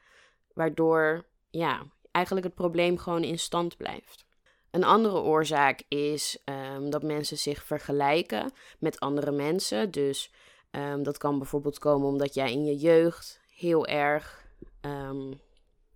waardoor 0.53 1.25
ja, 1.49 1.85
eigenlijk 2.11 2.45
het 2.45 2.55
probleem 2.55 2.97
gewoon 2.97 3.23
in 3.23 3.39
stand 3.39 3.77
blijft. 3.77 4.26
Een 4.71 4.83
andere 4.83 5.21
oorzaak 5.21 5.81
is 5.87 6.41
ehm, 6.43 6.89
dat 6.89 7.03
mensen 7.03 7.37
zich 7.37 7.63
vergelijken 7.63 8.51
met 8.79 8.99
andere 8.99 9.31
mensen. 9.31 9.91
Dus 9.91 10.31
ehm, 10.71 11.03
dat 11.03 11.17
kan 11.17 11.37
bijvoorbeeld 11.37 11.79
komen 11.79 12.07
omdat 12.07 12.33
jij 12.33 12.51
in 12.51 12.65
je 12.65 12.75
jeugd 12.75 13.39
heel 13.55 13.87
erg 13.87 14.45
um, 14.81 15.39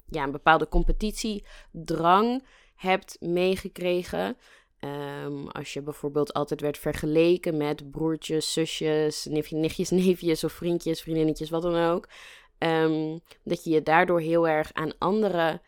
ja, 0.05 0.23
een 0.23 0.31
bepaalde 0.31 0.67
competitiedrang 0.67 2.45
hebt 2.75 3.17
meegekregen. 3.19 4.37
als 5.51 5.73
je 5.73 5.81
bijvoorbeeld 5.81 6.33
altijd 6.33 6.61
werd 6.61 6.77
vergeleken 6.77 7.57
met 7.57 7.91
broertjes, 7.91 8.53
zusjes, 8.53 9.25
nichtjes, 9.49 9.89
neefjes 10.03 10.43
of 10.43 10.51
vriendjes, 10.51 11.01
vriendinnetjes, 11.01 11.49
wat 11.49 11.61
dan 11.61 11.75
ook. 11.75 12.07
dat 13.43 13.63
je 13.63 13.69
je 13.69 13.83
daardoor 13.83 14.19
heel 14.19 14.47
erg 14.47 14.73
aan 14.73 14.97
anderen 14.97 15.61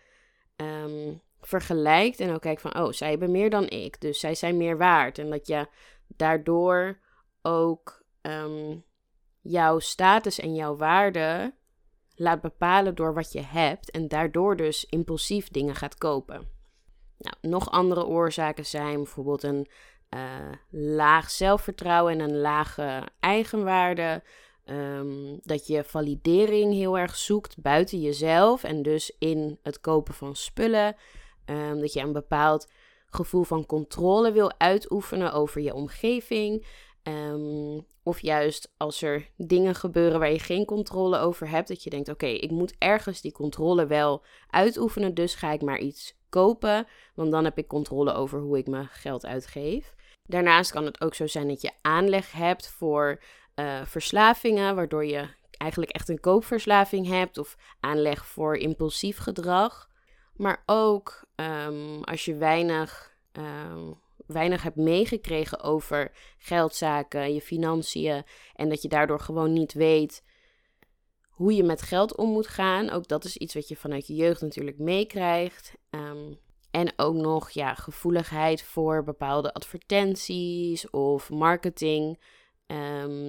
vergelijkt 1.48 2.20
en 2.20 2.34
ook 2.34 2.42
kijkt 2.42 2.62
van, 2.62 2.78
oh, 2.78 2.92
zij 2.92 3.10
hebben 3.10 3.32
meer 3.32 3.50
dan 3.50 3.70
ik, 3.70 4.02
dus 4.02 4.20
zij 4.20 4.36
zijn 4.36 4.58
meer 4.58 4.78
waard. 4.78 5.18
En 5.18 5.30
dat 5.30 5.48
je 5.48 5.68
daardoor 6.08 7.00
ook 7.42 8.04
um, 8.22 8.84
jouw 9.42 9.80
status 9.80 10.40
en 10.40 10.56
jouw 10.56 10.76
waarde 10.76 11.54
laat 12.16 12.42
bepalen 12.42 12.96
door 12.96 13.14
wat 13.14 13.32
je 13.32 13.42
hebt 13.42 13.92
en 13.92 14.08
daardoor 14.08 14.56
dus 14.56 14.86
impulsief 14.86 15.48
dingen 15.50 15.76
gaat 15.76 15.98
kopen. 15.98 16.48
Nou, 17.18 17.36
nog 17.42 17.72
andere 17.72 18.06
oorzaken 18.06 18.66
zijn 18.66 18.96
bijvoorbeeld 18.96 19.44
een 19.44 19.68
uh, 20.10 20.52
laag 20.70 21.30
zelfvertrouwen 21.30 22.14
en 22.14 22.20
een 22.20 22.38
lage 22.38 23.08
eigenwaarde. 23.20 24.24
Um, 24.66 25.40
dat 25.42 25.68
je 25.68 25.84
validering 25.84 26.74
heel 26.74 26.98
erg 26.98 27.16
zoekt 27.16 27.62
buiten 27.62 28.02
jezelf 28.02 28.64
en 28.64 28.82
dus 28.82 29.16
in 29.20 29.60
het 29.62 29.80
kopen 29.80 30.14
van 30.14 30.36
spullen. 30.36 30.96
Um, 31.46 31.80
dat 31.80 31.94
je 31.94 32.02
een 32.02 32.14
bepaald 32.14 32.72
gevoel 33.10 33.44
van 33.44 33.66
controle 33.66 34.32
wil 34.32 34.52
uitoefenen 34.58 35.34
over 35.34 35.62
je 35.62 35.74
omgeving. 35.74 36.66
Um, 37.04 37.86
of 38.04 38.20
juist 38.22 38.74
als 38.78 39.02
er 39.02 39.30
dingen 39.38 39.76
gebeuren 39.76 40.20
waar 40.20 40.32
je 40.32 40.40
geen 40.40 40.66
controle 40.66 41.18
over 41.18 41.50
hebt, 41.50 41.68
dat 41.68 41.84
je 41.84 41.90
denkt: 41.90 42.10
oké, 42.10 42.26
ik 42.26 42.52
moet 42.52 42.76
ergens 42.78 43.22
die 43.22 43.32
controle 43.32 43.86
wel 43.86 44.24
uitoefenen, 44.50 45.14
dus 45.14 45.36
ga 45.36 45.52
ik 45.52 45.62
maar 45.62 45.80
iets 45.80 46.16
kopen, 46.30 46.88
want 47.16 47.32
dan 47.32 47.44
heb 47.44 47.58
ik 47.58 47.68
controle 47.68 48.14
over 48.14 48.40
hoe 48.40 48.58
ik 48.58 48.68
mijn 48.68 48.88
geld 48.88 49.26
uitgeef. 49.26 49.94
Daarnaast 50.26 50.72
kan 50.72 50.86
het 50.86 51.02
ook 51.02 51.16
zo 51.16 51.28
zijn 51.28 51.48
dat 51.48 51.62
je 51.62 51.72
aanleg 51.82 52.32
hebt 52.32 52.70
voor 52.70 53.22
uh, 53.56 53.86
verslavingen, 53.86 54.76
waardoor 54.76 55.06
je 55.06 55.28
eigenlijk 55.58 55.92
echt 55.92 56.10
een 56.10 56.20
koopverslaving 56.20 57.08
hebt 57.08 57.38
of 57.38 57.58
aanleg 57.80 58.26
voor 58.26 58.58
impulsief 58.58 59.18
gedrag. 59.18 59.90
Maar 60.34 60.64
ook 60.66 61.26
um, 61.36 62.04
als 62.04 62.26
je 62.26 62.36
weinig, 62.36 63.18
um, 63.32 64.00
weinig 64.28 64.64
hebt 64.64 64.76
meegekregen 64.76 65.62
over 65.62 66.12
geldzaken, 66.38 67.34
je 67.34 67.42
financiën. 67.42 68.24
En 68.56 68.70
dat 68.70 68.82
je 68.82 68.88
daardoor 68.88 69.20
gewoon 69.20 69.54
niet 69.54 69.74
weet 69.74 70.24
hoe 71.30 71.56
je 71.56 71.64
met 71.64 71.82
geld 71.82 72.16
om 72.16 72.30
moet 72.30 72.48
gaan. 72.48 72.90
Ook 72.90 73.08
dat 73.08 73.24
is 73.24 73.38
iets 73.38 73.54
wat 73.54 73.68
je 73.68 73.76
vanuit 73.76 74.08
je 74.08 74.16
jeugd 74.16 74.42
natuurlijk 74.42 74.78
meekrijgt. 74.78 75.74
Um, 75.90 76.40
en 76.72 76.94
ook 76.96 77.16
nog 77.16 77.50
ja, 77.50 77.74
gevoeligheid 77.74 78.64
voor 78.64 79.04
bepaalde 79.04 79.54
advertenties 79.54 80.90
of 80.90 81.30
marketing. 81.30 82.20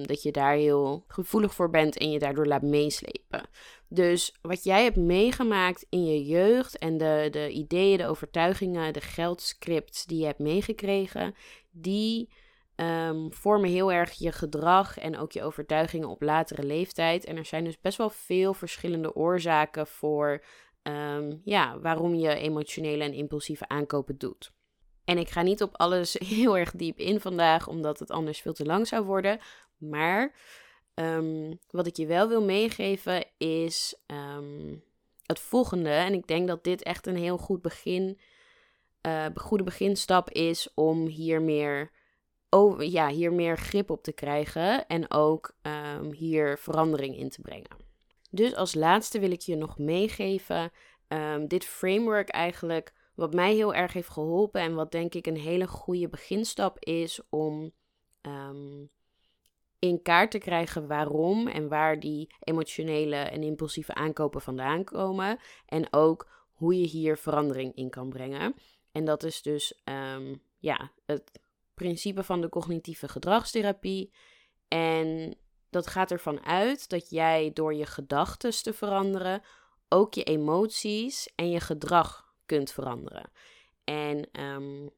Dat 0.05 0.23
je 0.23 0.31
daar 0.31 0.53
heel 0.53 1.03
gevoelig 1.07 1.53
voor 1.53 1.69
bent 1.69 1.97
en 1.97 2.11
je 2.11 2.19
daardoor 2.19 2.45
laat 2.45 2.61
meeslepen. 2.61 3.49
Dus 3.95 4.35
wat 4.41 4.63
jij 4.63 4.83
hebt 4.83 4.95
meegemaakt 4.95 5.85
in 5.89 6.05
je 6.05 6.25
jeugd 6.25 6.77
en 6.77 6.97
de, 6.97 7.27
de 7.31 7.49
ideeën, 7.49 7.97
de 7.97 8.07
overtuigingen, 8.07 8.93
de 8.93 9.01
geldscripts 9.01 10.05
die 10.05 10.19
je 10.19 10.25
hebt 10.25 10.39
meegekregen, 10.39 11.35
die 11.71 12.29
um, 12.75 13.33
vormen 13.33 13.69
heel 13.69 13.91
erg 13.91 14.11
je 14.11 14.31
gedrag 14.31 14.97
en 14.97 15.17
ook 15.17 15.31
je 15.31 15.43
overtuigingen 15.43 16.09
op 16.09 16.21
latere 16.21 16.63
leeftijd. 16.63 17.25
En 17.25 17.37
er 17.37 17.45
zijn 17.45 17.63
dus 17.63 17.79
best 17.81 17.97
wel 17.97 18.09
veel 18.09 18.53
verschillende 18.53 19.15
oorzaken 19.15 19.87
voor 19.87 20.43
um, 20.83 21.41
ja, 21.43 21.79
waarom 21.79 22.15
je 22.15 22.35
emotionele 22.35 23.03
en 23.03 23.13
impulsieve 23.13 23.67
aankopen 23.67 24.17
doet. 24.17 24.51
En 25.05 25.17
ik 25.17 25.29
ga 25.29 25.41
niet 25.41 25.61
op 25.61 25.77
alles 25.77 26.13
heel 26.35 26.57
erg 26.57 26.71
diep 26.71 26.99
in 26.99 27.19
vandaag, 27.19 27.67
omdat 27.67 27.99
het 27.99 28.11
anders 28.11 28.41
veel 28.41 28.53
te 28.53 28.65
lang 28.65 28.87
zou 28.87 29.05
worden. 29.05 29.39
Maar 29.77 30.35
um, 30.95 31.59
wat 31.69 31.87
ik 31.87 31.95
je 31.95 32.05
wel 32.05 32.27
wil 32.27 32.43
meegeven 32.43 33.25
is 33.37 33.95
um, 34.07 34.83
het 35.25 35.39
volgende. 35.39 35.89
En 35.89 36.13
ik 36.13 36.27
denk 36.27 36.47
dat 36.47 36.63
dit 36.63 36.83
echt 36.83 37.07
een 37.07 37.17
heel 37.17 37.37
goed 37.37 37.61
begin, 37.61 38.19
uh, 39.01 39.25
goede 39.35 39.63
beginstap 39.63 40.29
is 40.29 40.73
om 40.73 41.05
hier 41.05 41.41
meer, 41.41 41.91
over, 42.49 42.83
ja, 42.83 43.09
hier 43.09 43.33
meer 43.33 43.57
grip 43.57 43.89
op 43.89 44.03
te 44.03 44.13
krijgen. 44.13 44.87
En 44.87 45.11
ook 45.11 45.55
um, 45.61 46.11
hier 46.11 46.57
verandering 46.57 47.17
in 47.17 47.29
te 47.29 47.41
brengen. 47.41 47.83
Dus 48.31 48.55
als 48.55 48.73
laatste 48.73 49.19
wil 49.19 49.31
ik 49.31 49.41
je 49.41 49.55
nog 49.55 49.77
meegeven. 49.77 50.71
dit 51.47 51.65
framework 51.65 52.29
eigenlijk 52.29 52.93
wat 53.15 53.33
mij 53.33 53.53
heel 53.53 53.73
erg 53.73 53.93
heeft 53.93 54.09
geholpen 54.09 54.61
en 54.61 54.73
wat 54.73 54.91
denk 54.91 55.13
ik 55.13 55.27
een 55.27 55.37
hele 55.37 55.67
goede 55.67 56.09
beginstap 56.09 56.79
is 56.79 57.19
om 57.29 57.71
in 59.87 60.01
kaart 60.01 60.31
te 60.31 60.37
krijgen 60.37 60.87
waarom 60.87 61.47
en 61.47 61.67
waar 61.67 61.99
die 61.99 62.33
emotionele 62.39 63.15
en 63.15 63.43
impulsieve 63.43 63.93
aankopen 63.93 64.41
vandaan 64.41 64.83
komen. 64.83 65.39
En 65.65 65.93
ook 65.93 66.27
hoe 66.53 66.79
je 66.79 66.87
hier 66.87 67.17
verandering 67.17 67.75
in 67.75 67.89
kan 67.89 68.09
brengen. 68.09 68.55
En 68.91 69.05
dat 69.05 69.23
is 69.23 69.41
dus 69.41 69.81
um, 70.15 70.41
ja, 70.59 70.91
het 71.05 71.39
principe 71.73 72.23
van 72.23 72.41
de 72.41 72.49
cognitieve 72.49 73.07
gedragstherapie. 73.07 74.11
En 74.67 75.35
dat 75.69 75.87
gaat 75.87 76.11
ervan 76.11 76.45
uit 76.45 76.89
dat 76.89 77.09
jij 77.09 77.51
door 77.53 77.73
je 77.73 77.85
gedachten 77.85 78.51
te 78.63 78.73
veranderen 78.73 79.41
ook 79.89 80.13
je 80.13 80.23
emoties 80.23 81.29
en 81.35 81.49
je 81.49 81.59
gedrag 81.59 82.33
kunt 82.45 82.71
veranderen. 82.71 83.31
En 83.83 84.41
um, 84.41 84.89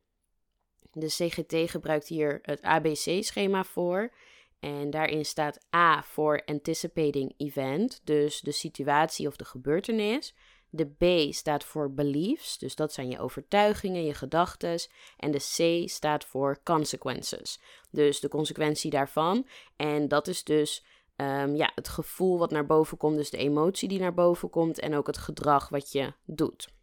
de 0.92 1.08
CGT 1.08 1.70
gebruikt 1.70 2.08
hier 2.08 2.40
het 2.42 2.62
ABC-schema 2.62 3.64
voor. 3.64 4.12
En 4.60 4.90
daarin 4.90 5.26
staat 5.26 5.66
A 5.76 6.04
voor 6.04 6.42
anticipating 6.46 7.34
event, 7.38 8.02
dus 8.04 8.42
de 8.42 8.52
situatie 8.52 9.28
of 9.28 9.36
de 9.36 9.46
gebeurtenis. 9.46 10.36
De 10.70 10.86
B 10.86 11.34
staat 11.34 11.64
voor 11.64 11.94
beliefs, 11.94 12.58
dus 12.58 12.76
dat 12.76 12.94
zijn 12.94 13.10
je 13.10 13.20
overtuigingen, 13.20 14.06
je 14.06 14.14
gedachten. 14.14 14.80
En 15.18 15.32
de 15.32 15.38
C 15.38 15.90
staat 15.90 16.26
voor 16.26 16.60
consequences, 16.64 17.62
dus 17.92 18.20
de 18.20 18.28
consequentie 18.28 18.90
daarvan. 18.90 19.48
En 19.76 20.08
dat 20.08 20.28
is 20.28 20.44
dus 20.44 20.86
um, 21.16 21.56
ja, 21.56 21.72
het 21.76 21.88
gevoel 21.88 22.38
wat 22.38 22.52
naar 22.52 22.66
boven 22.66 22.98
komt, 22.98 23.18
dus 23.18 23.30
de 23.30 23.38
emotie 23.38 23.88
die 23.88 24.00
naar 24.00 24.14
boven 24.14 24.50
komt 24.50 24.80
en 24.80 24.96
ook 24.96 25.08
het 25.08 25.18
gedrag 25.18 25.70
wat 25.70 25.92
je 25.92 26.14
doet. 26.26 26.76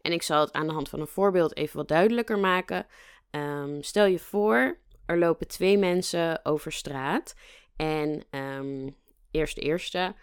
En 0.00 0.12
ik 0.12 0.22
zal 0.22 0.40
het 0.40 0.52
aan 0.52 0.66
de 0.66 0.72
hand 0.72 0.88
van 0.88 1.00
een 1.00 1.06
voorbeeld 1.06 1.56
even 1.56 1.76
wat 1.76 1.88
duidelijker 1.88 2.38
maken. 2.38 2.86
Um, 3.30 3.82
stel 3.82 4.04
je 4.04 4.18
voor, 4.18 4.78
er 5.08 5.18
lopen 5.18 5.48
twee 5.48 5.78
mensen 5.78 6.44
over 6.44 6.72
straat. 6.72 7.34
En 7.76 8.24
um, 8.30 8.96
eerst 9.30 9.54
de 9.54 9.60
eerste. 9.60 10.14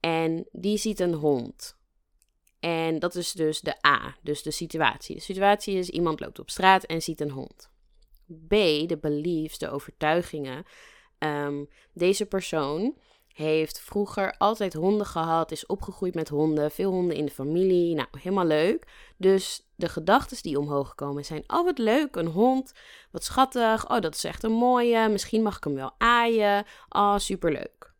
En 0.00 0.48
die 0.52 0.78
ziet 0.78 1.00
een 1.00 1.14
hond. 1.14 1.78
En 2.60 2.98
dat 2.98 3.14
is 3.14 3.32
dus 3.32 3.60
de 3.60 3.86
A, 3.86 4.16
dus 4.22 4.42
de 4.42 4.50
situatie. 4.50 5.14
De 5.14 5.22
situatie 5.22 5.76
is 5.76 5.88
iemand 5.88 6.20
loopt 6.20 6.38
op 6.38 6.50
straat 6.50 6.84
en 6.84 7.02
ziet 7.02 7.20
een 7.20 7.30
hond. 7.30 7.70
B, 8.48 8.50
de 8.88 8.98
beliefs, 9.00 9.58
de 9.58 9.70
overtuigingen. 9.70 10.64
Um, 11.18 11.68
deze 11.92 12.26
persoon 12.26 12.98
heeft 13.34 13.80
vroeger 13.80 14.34
altijd 14.38 14.74
honden 14.74 15.06
gehad, 15.06 15.50
is 15.50 15.66
opgegroeid 15.66 16.14
met 16.14 16.28
honden, 16.28 16.70
veel 16.70 16.90
honden 16.90 17.16
in 17.16 17.24
de 17.24 17.30
familie. 17.30 17.94
Nou, 17.94 18.08
helemaal 18.10 18.46
leuk. 18.46 18.86
Dus 19.16 19.66
de 19.74 19.88
gedachten 19.88 20.42
die 20.42 20.58
omhoog 20.58 20.94
komen 20.94 21.24
zijn: 21.24 21.44
oh 21.46 21.64
wat 21.64 21.78
leuk, 21.78 22.16
een 22.16 22.26
hond, 22.26 22.72
wat 23.10 23.24
schattig. 23.24 23.90
Oh, 23.90 24.00
dat 24.00 24.14
is 24.14 24.24
echt 24.24 24.42
een 24.42 24.52
mooie. 24.52 25.08
Misschien 25.08 25.42
mag 25.42 25.56
ik 25.56 25.64
hem 25.64 25.74
wel 25.74 25.94
aaien. 25.98 26.64
Oh, 26.88 27.18
superleuk. 27.18 27.92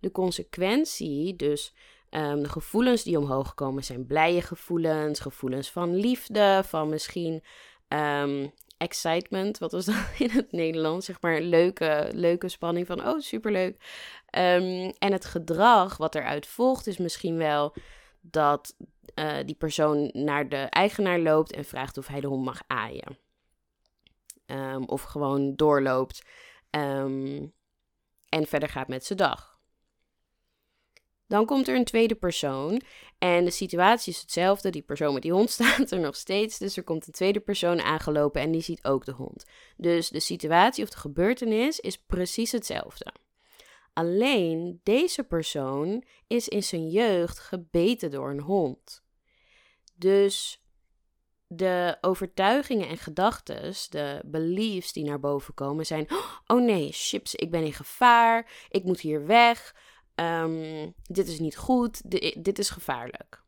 de 0.00 0.10
consequentie, 0.12 1.36
dus 1.36 1.74
ehm, 2.10 2.42
de 2.42 2.48
gevoelens 2.48 3.02
die 3.02 3.18
omhoog 3.18 3.54
komen, 3.54 3.84
zijn 3.84 4.06
blije 4.06 4.42
gevoelens, 4.42 5.20
gevoelens 5.20 5.70
van 5.70 5.94
liefde, 5.94 6.62
van 6.64 6.88
misschien 6.88 7.42
ehm, 7.88 8.48
excitement, 8.78 9.58
wat 9.58 9.72
was 9.72 9.84
dat 9.84 9.94
in 10.18 10.30
het 10.30 10.52
Nederlands? 10.52 11.06
Zeg 11.06 11.20
maar 11.20 11.40
leuke, 11.40 12.10
leuke 12.14 12.48
spanning 12.48 12.86
van, 12.86 13.06
oh 13.06 13.20
superleuk. 13.20 13.74
Um, 14.30 14.92
en 14.98 15.12
het 15.12 15.24
gedrag 15.24 15.96
wat 15.96 16.14
eruit 16.14 16.46
volgt 16.46 16.86
is 16.86 16.96
misschien 16.96 17.36
wel 17.36 17.74
dat 18.20 18.76
uh, 19.14 19.36
die 19.44 19.54
persoon 19.54 20.10
naar 20.12 20.48
de 20.48 20.56
eigenaar 20.56 21.18
loopt 21.18 21.52
en 21.52 21.64
vraagt 21.64 21.98
of 21.98 22.06
hij 22.06 22.20
de 22.20 22.26
hond 22.26 22.44
mag 22.44 22.60
aaien. 22.66 23.18
Um, 24.46 24.84
of 24.84 25.02
gewoon 25.02 25.56
doorloopt 25.56 26.22
um, 26.70 27.52
en 28.28 28.46
verder 28.46 28.68
gaat 28.68 28.88
met 28.88 29.04
zijn 29.04 29.18
dag. 29.18 29.57
Dan 31.28 31.46
komt 31.46 31.68
er 31.68 31.76
een 31.76 31.84
tweede 31.84 32.14
persoon 32.14 32.80
en 33.18 33.44
de 33.44 33.50
situatie 33.50 34.12
is 34.12 34.20
hetzelfde. 34.20 34.70
Die 34.70 34.82
persoon 34.82 35.12
met 35.12 35.22
die 35.22 35.32
hond 35.32 35.50
staat 35.60 35.90
er 35.90 36.00
nog 36.00 36.16
steeds. 36.16 36.58
Dus 36.58 36.76
er 36.76 36.82
komt 36.82 37.06
een 37.06 37.12
tweede 37.12 37.40
persoon 37.40 37.80
aangelopen 37.80 38.40
en 38.40 38.50
die 38.50 38.62
ziet 38.62 38.84
ook 38.84 39.04
de 39.04 39.12
hond. 39.12 39.44
Dus 39.76 40.08
de 40.08 40.20
situatie 40.20 40.84
of 40.84 40.90
de 40.90 40.98
gebeurtenis 40.98 41.80
is 41.80 41.98
precies 41.98 42.52
hetzelfde. 42.52 43.12
Alleen 43.92 44.80
deze 44.82 45.24
persoon 45.24 46.04
is 46.26 46.48
in 46.48 46.62
zijn 46.62 46.88
jeugd 46.88 47.38
gebeten 47.38 48.10
door 48.10 48.30
een 48.30 48.40
hond. 48.40 49.02
Dus 49.94 50.62
de 51.46 51.96
overtuigingen 52.00 52.88
en 52.88 52.98
gedachten, 52.98 53.72
de 53.90 54.22
beliefs 54.24 54.92
die 54.92 55.04
naar 55.04 55.20
boven 55.20 55.54
komen, 55.54 55.86
zijn: 55.86 56.06
oh 56.46 56.62
nee, 56.62 56.88
chips, 56.92 57.34
ik 57.34 57.50
ben 57.50 57.64
in 57.64 57.72
gevaar, 57.72 58.50
ik 58.68 58.84
moet 58.84 59.00
hier 59.00 59.26
weg, 59.26 59.74
um, 60.20 60.94
dit 61.02 61.28
is 61.28 61.38
niet 61.38 61.56
goed, 61.56 62.10
dit 62.42 62.58
is 62.58 62.70
gevaarlijk. 62.70 63.42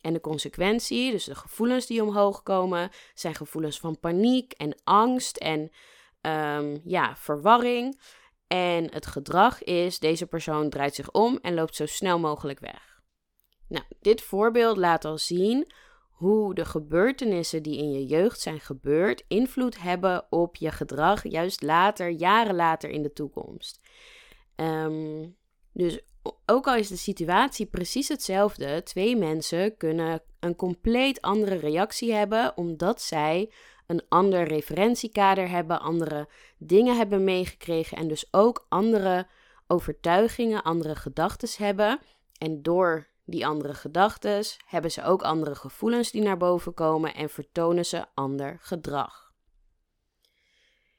En 0.00 0.12
de 0.12 0.20
consequentie, 0.20 1.10
dus 1.10 1.24
de 1.24 1.34
gevoelens 1.34 1.86
die 1.86 2.02
omhoog 2.02 2.42
komen, 2.42 2.90
zijn 3.14 3.34
gevoelens 3.34 3.80
van 3.80 4.00
paniek 4.00 4.52
en 4.52 4.76
angst 4.84 5.36
en 5.36 5.70
um, 6.20 6.80
ja, 6.84 7.16
verwarring. 7.16 8.00
En 8.46 8.92
het 8.92 9.06
gedrag 9.06 9.62
is: 9.62 9.98
deze 9.98 10.26
persoon 10.26 10.70
draait 10.70 10.94
zich 10.94 11.10
om 11.10 11.38
en 11.42 11.54
loopt 11.54 11.74
zo 11.74 11.86
snel 11.86 12.18
mogelijk 12.18 12.60
weg. 12.60 13.00
Nou, 13.68 13.84
dit 14.00 14.22
voorbeeld 14.22 14.76
laat 14.76 15.04
al 15.04 15.18
zien 15.18 15.72
hoe 16.08 16.54
de 16.54 16.64
gebeurtenissen 16.64 17.62
die 17.62 17.78
in 17.78 17.92
je 17.92 18.06
jeugd 18.06 18.40
zijn 18.40 18.60
gebeurd 18.60 19.24
invloed 19.28 19.80
hebben 19.80 20.26
op 20.30 20.56
je 20.56 20.70
gedrag, 20.70 21.28
juist 21.28 21.62
later, 21.62 22.10
jaren 22.10 22.54
later 22.54 22.90
in 22.90 23.02
de 23.02 23.12
toekomst. 23.12 23.80
Um, 24.56 25.36
dus 25.76 26.00
ook 26.46 26.66
al 26.66 26.74
is 26.74 26.88
de 26.88 26.96
situatie 26.96 27.66
precies 27.66 28.08
hetzelfde, 28.08 28.82
twee 28.82 29.16
mensen 29.16 29.76
kunnen 29.76 30.22
een 30.40 30.56
compleet 30.56 31.22
andere 31.22 31.56
reactie 31.56 32.12
hebben 32.12 32.56
omdat 32.56 33.02
zij 33.02 33.50
een 33.86 34.02
ander 34.08 34.42
referentiekader 34.42 35.48
hebben, 35.48 35.80
andere 35.80 36.28
dingen 36.58 36.96
hebben 36.96 37.24
meegekregen 37.24 37.96
en 37.96 38.08
dus 38.08 38.28
ook 38.30 38.66
andere 38.68 39.26
overtuigingen, 39.66 40.62
andere 40.62 40.96
gedachten 40.96 41.64
hebben. 41.64 42.00
En 42.38 42.62
door 42.62 43.06
die 43.24 43.46
andere 43.46 43.74
gedachten 43.74 44.44
hebben 44.66 44.90
ze 44.90 45.04
ook 45.04 45.22
andere 45.22 45.54
gevoelens 45.54 46.10
die 46.10 46.22
naar 46.22 46.36
boven 46.36 46.74
komen 46.74 47.14
en 47.14 47.28
vertonen 47.28 47.86
ze 47.86 48.04
ander 48.14 48.56
gedrag. 48.60 49.25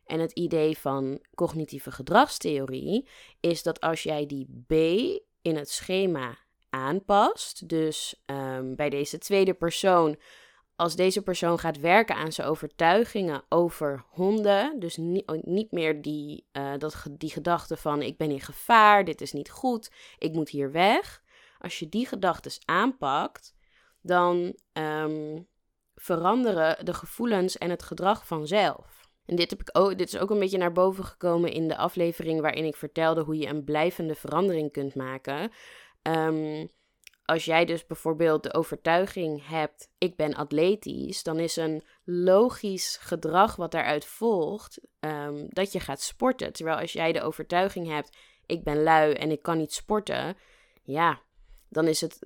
En 0.08 0.20
het 0.20 0.32
idee 0.32 0.78
van 0.78 1.26
cognitieve 1.36 1.92
gedragstheorie 1.92 3.08
is 3.40 3.64
dat 3.64 3.80
als 3.80 4.04
jij 4.04 4.26
die 4.26 4.64
B 4.68 4.72
in 5.42 5.56
het 5.56 5.70
schema 5.70 6.38
aanpast, 6.70 7.70
dus 7.70 8.24
um, 8.26 8.76
bij 8.76 8.90
deze 8.90 9.18
tweede 9.18 9.54
persoon, 9.54 10.20
als 10.76 10.96
deze 10.96 11.22
persoon 11.22 11.60
gaat 11.60 11.80
werken 11.80 12.16
aan 12.16 12.32
zijn 12.32 12.48
overtuigingen 12.48 13.44
over 13.50 14.06
honden, 14.10 14.80
dus 14.80 14.98
niet, 14.98 15.46
niet 15.46 15.72
meer 15.72 16.02
die, 16.02 16.48
uh, 16.52 16.74
dat, 16.78 17.06
die 17.12 17.30
gedachte 17.30 17.78
van 17.78 18.02
ik 18.02 18.18
ben 18.18 18.32
in 18.32 18.42
gevaar, 18.42 19.06
dit 19.06 19.22
is 19.22 19.32
niet 19.32 19.50
goed, 19.50 19.92
ik 20.18 20.34
moet 20.34 20.50
hier 20.50 20.72
weg. 20.72 21.24
Als 21.60 21.80
je 21.80 21.90
die 21.90 22.08
gedachten 22.08 22.52
aanpakt, 22.66 23.56
dan 24.02 24.60
um, 24.74 25.48
veranderen 25.96 26.86
de 26.86 26.94
gevoelens 26.94 27.58
en 27.58 27.70
het 27.70 27.84
gedrag 27.84 28.28
vanzelf. 28.28 28.97
En 29.28 29.36
dit, 29.36 29.50
heb 29.50 29.62
ik 29.62 29.70
ook, 29.72 29.98
dit 29.98 30.14
is 30.14 30.18
ook 30.18 30.30
een 30.30 30.40
beetje 30.40 30.58
naar 30.58 30.72
boven 30.72 31.04
gekomen 31.04 31.52
in 31.52 31.68
de 31.68 31.78
aflevering 31.78 32.42
waarin 32.42 32.66
ik 32.66 32.76
vertelde 32.76 33.22
hoe 33.22 33.38
je 33.38 33.48
een 33.48 33.64
blijvende 33.64 34.16
verandering 34.16 34.72
kunt 34.72 34.96
maken. 34.96 35.52
Um, 36.02 36.70
als 37.26 37.46
jij 37.46 37.66
dus 37.66 37.86
bijvoorbeeld 37.86 38.44
de 38.44 38.54
overtuiging 38.54 39.48
hebt, 39.48 39.90
ik 39.98 40.16
ben 40.16 40.36
atletisch, 40.36 41.24
dan 41.24 41.40
is 41.40 41.56
een 41.56 41.84
logisch 42.04 42.98
gedrag 43.02 43.56
wat 43.56 43.72
daaruit 43.72 44.06
volgt 44.06 44.80
um, 45.00 45.46
dat 45.50 45.72
je 45.72 45.80
gaat 45.80 46.02
sporten. 46.02 46.54
Terwijl 46.54 46.80
als 46.80 46.94
jij 46.94 47.12
de 47.12 47.22
overtuiging 47.22 47.88
hebt, 47.88 48.18
ik 48.46 48.64
ben 48.64 48.84
lui 48.84 49.14
en 49.14 49.32
ik 49.32 49.42
kan 49.42 49.58
niet 49.58 49.74
sporten, 49.74 50.38
ja, 50.84 51.22
dan 51.70 51.88
is 51.88 52.02
het 52.02 52.20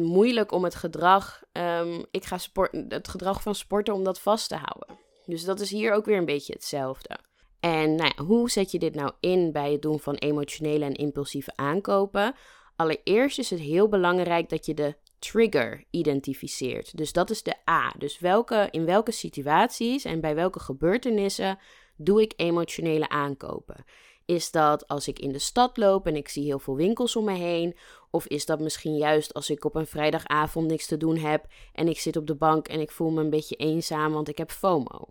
moeilijk 0.00 0.52
om 0.52 0.64
het 0.64 0.74
gedrag, 0.74 1.42
um, 1.52 2.06
ik 2.10 2.24
ga 2.24 2.38
sport, 2.38 2.72
het 2.88 3.08
gedrag 3.08 3.42
van 3.42 3.54
sporten 3.54 3.94
om 3.94 4.04
dat 4.04 4.20
vast 4.20 4.48
te 4.48 4.56
houden. 4.56 5.05
Dus 5.26 5.44
dat 5.44 5.60
is 5.60 5.70
hier 5.70 5.92
ook 5.92 6.04
weer 6.04 6.18
een 6.18 6.24
beetje 6.24 6.52
hetzelfde. 6.52 7.18
En 7.60 7.94
nou 7.94 8.22
hoe 8.22 8.50
zet 8.50 8.70
je 8.70 8.78
dit 8.78 8.94
nou 8.94 9.12
in 9.20 9.52
bij 9.52 9.72
het 9.72 9.82
doen 9.82 10.00
van 10.00 10.14
emotionele 10.14 10.84
en 10.84 10.94
impulsieve 10.94 11.52
aankopen? 11.54 12.34
Allereerst 12.76 13.38
is 13.38 13.50
het 13.50 13.60
heel 13.60 13.88
belangrijk 13.88 14.48
dat 14.48 14.66
je 14.66 14.74
de 14.74 14.96
trigger 15.18 15.84
identificeert. 15.90 16.96
Dus 16.96 17.12
dat 17.12 17.30
is 17.30 17.42
de 17.42 17.54
A. 17.70 17.94
Dus 17.98 18.18
welke, 18.18 18.68
in 18.70 18.84
welke 18.84 19.12
situaties 19.12 20.04
en 20.04 20.20
bij 20.20 20.34
welke 20.34 20.60
gebeurtenissen 20.60 21.58
doe 21.96 22.22
ik 22.22 22.32
emotionele 22.36 23.08
aankopen? 23.08 23.84
Is 24.24 24.50
dat 24.50 24.88
als 24.88 25.08
ik 25.08 25.18
in 25.18 25.32
de 25.32 25.38
stad 25.38 25.76
loop 25.76 26.06
en 26.06 26.16
ik 26.16 26.28
zie 26.28 26.44
heel 26.44 26.58
veel 26.58 26.76
winkels 26.76 27.16
om 27.16 27.24
me 27.24 27.32
heen? 27.32 27.76
Of 28.16 28.26
is 28.26 28.46
dat 28.46 28.60
misschien 28.60 28.96
juist 28.96 29.34
als 29.34 29.50
ik 29.50 29.64
op 29.64 29.74
een 29.74 29.86
vrijdagavond 29.86 30.66
niks 30.66 30.86
te 30.86 30.96
doen 30.96 31.16
heb 31.16 31.46
en 31.72 31.88
ik 31.88 31.98
zit 31.98 32.16
op 32.16 32.26
de 32.26 32.34
bank 32.34 32.68
en 32.68 32.80
ik 32.80 32.90
voel 32.90 33.10
me 33.10 33.20
een 33.20 33.30
beetje 33.30 33.56
eenzaam 33.56 34.12
want 34.12 34.28
ik 34.28 34.38
heb 34.38 34.50
FOMO? 34.50 35.08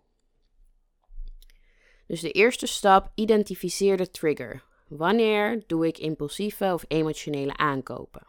Dus 2.07 2.21
de 2.21 2.31
eerste 2.31 2.67
stap, 2.67 3.11
identificeer 3.15 3.97
de 3.97 4.11
trigger. 4.11 4.63
Wanneer 4.87 5.63
doe 5.67 5.87
ik 5.87 5.97
impulsieve 5.97 6.73
of 6.73 6.85
emotionele 6.87 7.57
aankopen? 7.57 8.25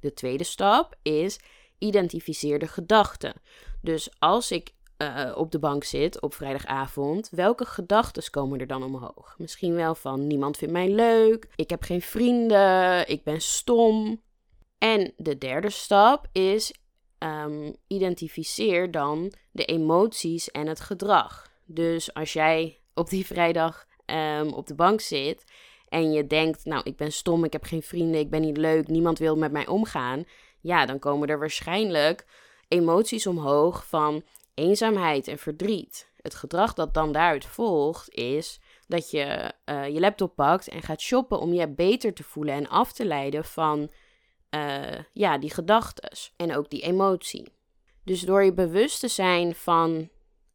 De 0.00 0.12
tweede 0.12 0.44
stap 0.44 0.96
is 1.02 1.38
identificeer 1.78 2.58
de 2.58 2.68
gedachten. 2.68 3.34
Dus 3.82 4.10
als 4.18 4.50
ik 4.50 4.74
uh, 4.98 5.32
op 5.34 5.50
de 5.50 5.58
bank 5.58 5.84
zit 5.84 6.20
op 6.20 6.34
vrijdagavond, 6.34 7.30
welke 7.30 7.64
gedachten 7.64 8.30
komen 8.30 8.60
er 8.60 8.66
dan 8.66 8.82
omhoog? 8.82 9.34
Misschien 9.38 9.74
wel 9.74 9.94
van 9.94 10.26
niemand 10.26 10.56
vindt 10.56 10.74
mij 10.74 10.88
leuk, 10.88 11.48
ik 11.56 11.70
heb 11.70 11.82
geen 11.82 12.02
vrienden, 12.02 13.08
ik 13.08 13.24
ben 13.24 13.40
stom. 13.40 14.22
En 14.78 15.12
de 15.16 15.38
derde 15.38 15.70
stap 15.70 16.28
is 16.32 16.74
um, 17.18 17.76
identificeer 17.86 18.90
dan 18.90 19.32
de 19.50 19.64
emoties 19.64 20.50
en 20.50 20.66
het 20.66 20.80
gedrag. 20.80 21.50
Dus 21.64 22.14
als 22.14 22.32
jij 22.32 22.80
op 22.94 23.08
die 23.08 23.26
vrijdag 23.26 23.86
um, 24.06 24.52
op 24.52 24.66
de 24.66 24.74
bank 24.74 25.00
zit 25.00 25.44
en 25.88 26.12
je 26.12 26.26
denkt, 26.26 26.64
nou, 26.64 26.82
ik 26.84 26.96
ben 26.96 27.12
stom, 27.12 27.44
ik 27.44 27.52
heb 27.52 27.64
geen 27.64 27.82
vrienden, 27.82 28.20
ik 28.20 28.30
ben 28.30 28.40
niet 28.40 28.56
leuk, 28.56 28.88
niemand 28.88 29.18
wil 29.18 29.36
met 29.36 29.52
mij 29.52 29.66
omgaan, 29.66 30.24
ja, 30.60 30.86
dan 30.86 30.98
komen 30.98 31.28
er 31.28 31.38
waarschijnlijk 31.38 32.26
emoties 32.68 33.26
omhoog 33.26 33.86
van 33.86 34.22
eenzaamheid 34.56 35.28
en 35.28 35.38
verdriet. 35.38 36.12
Het 36.16 36.34
gedrag 36.34 36.72
dat 36.72 36.94
dan 36.94 37.12
daaruit 37.12 37.44
volgt 37.44 38.10
is 38.10 38.60
dat 38.86 39.10
je 39.10 39.52
uh, 39.64 39.88
je 39.88 40.00
laptop 40.00 40.34
pakt 40.34 40.68
en 40.68 40.82
gaat 40.82 41.00
shoppen 41.00 41.40
om 41.40 41.52
je 41.52 41.68
beter 41.68 42.14
te 42.14 42.22
voelen 42.22 42.54
en 42.54 42.68
af 42.68 42.92
te 42.92 43.04
leiden 43.04 43.44
van 43.44 43.90
uh, 44.50 44.98
ja, 45.12 45.38
die 45.38 45.50
gedachten 45.50 46.10
en 46.36 46.56
ook 46.56 46.70
die 46.70 46.82
emotie. 46.82 47.52
Dus 48.04 48.20
door 48.20 48.44
je 48.44 48.52
bewust 48.52 49.00
te 49.00 49.08
zijn 49.08 49.54
van 49.54 50.08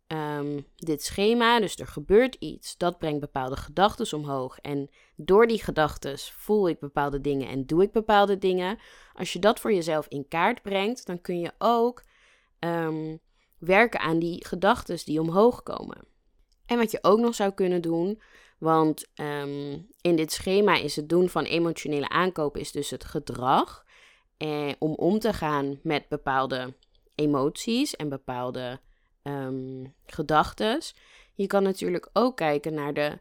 um, 0.08 0.68
dit 0.76 1.04
schema, 1.04 1.60
dus 1.60 1.76
er 1.76 1.88
gebeurt 1.88 2.36
iets, 2.36 2.78
dat 2.78 2.98
brengt 2.98 3.20
bepaalde 3.20 3.56
gedachten 3.56 4.18
omhoog. 4.18 4.58
En 4.60 4.90
door 5.16 5.48
die 5.48 5.64
gedachten 5.64 6.18
voel 6.18 6.70
ik 6.70 6.80
bepaalde 6.80 7.22
dingen 7.22 7.48
en 7.48 7.66
doe 7.66 7.84
ik 7.84 7.92
bepaalde 7.92 8.38
dingen. 8.38 8.80
Als 9.14 9.34
je 9.34 9.40
dat 9.40 9.60
voor 9.60 9.74
jezelf 9.74 10.08
in 10.08 10.28
kaart 10.28 10.62
brengt, 10.62 11.06
dan 11.06 11.22
kun 11.22 11.40
je 11.40 11.52
ook 11.58 12.04
um, 12.60 13.20
werken 13.62 14.00
aan 14.00 14.19
die 14.19 14.45
gedachten 14.47 15.06
die 15.06 15.21
omhoog 15.21 15.63
komen. 15.63 15.97
En 16.65 16.78
wat 16.78 16.91
je 16.91 17.00
ook 17.02 17.19
nog 17.19 17.36
zou 17.36 17.52
kunnen 17.52 17.82
doen, 17.82 18.21
want 18.58 19.08
um, 19.15 19.88
in 20.02 20.15
dit 20.15 20.32
schema 20.32 20.76
is 20.76 20.95
het 20.95 21.10
doen 21.10 21.30
van 21.30 21.43
emotionele 21.43 22.10
aankopen 22.10 22.62
is 22.62 22.71
dus 22.71 22.89
het 22.89 23.04
gedrag. 23.04 23.86
Eh, 24.38 24.71
om 24.80 24.93
om 24.93 25.19
te 25.19 25.34
gaan 25.34 25.80
met 25.84 26.08
bepaalde 26.10 26.74
emoties 27.15 27.95
en 27.95 28.10
bepaalde 28.10 28.80
um, 29.24 29.95
gedachten. 30.06 30.82
Je 31.36 31.47
kan 31.47 31.63
natuurlijk 31.63 32.10
ook 32.13 32.38
kijken 32.38 32.74
naar, 32.74 32.93
de, 32.93 33.19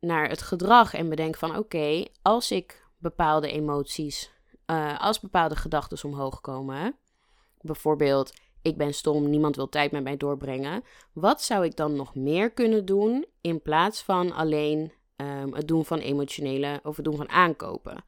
naar 0.00 0.28
het 0.28 0.42
gedrag 0.42 0.94
en 0.94 1.08
bedenken 1.08 1.38
van 1.38 1.56
oké, 1.56 2.04
als 2.22 2.50
ik 2.50 2.86
bepaalde 2.98 3.50
emoties, 3.50 4.30
uh, 4.66 5.00
als 5.00 5.20
bepaalde 5.20 5.56
gedachten 5.56 6.08
omhoog 6.10 6.40
komen. 6.40 6.96
Bijvoorbeeld, 7.60 8.32
ik 8.64 8.76
ben 8.76 8.94
stom, 8.94 9.30
niemand 9.30 9.56
wil 9.56 9.68
tijd 9.68 9.92
met 9.92 10.02
mij 10.02 10.16
doorbrengen. 10.16 10.84
Wat 11.12 11.42
zou 11.42 11.64
ik 11.64 11.76
dan 11.76 11.96
nog 11.96 12.14
meer 12.14 12.50
kunnen 12.50 12.84
doen 12.84 13.26
in 13.40 13.62
plaats 13.62 14.02
van 14.02 14.32
alleen 14.32 14.92
um, 15.16 15.54
het 15.54 15.68
doen 15.68 15.84
van 15.84 15.98
emotionele 15.98 16.80
of 16.82 16.96
het 16.96 17.04
doen 17.04 17.16
van 17.16 17.28
aankopen? 17.28 18.04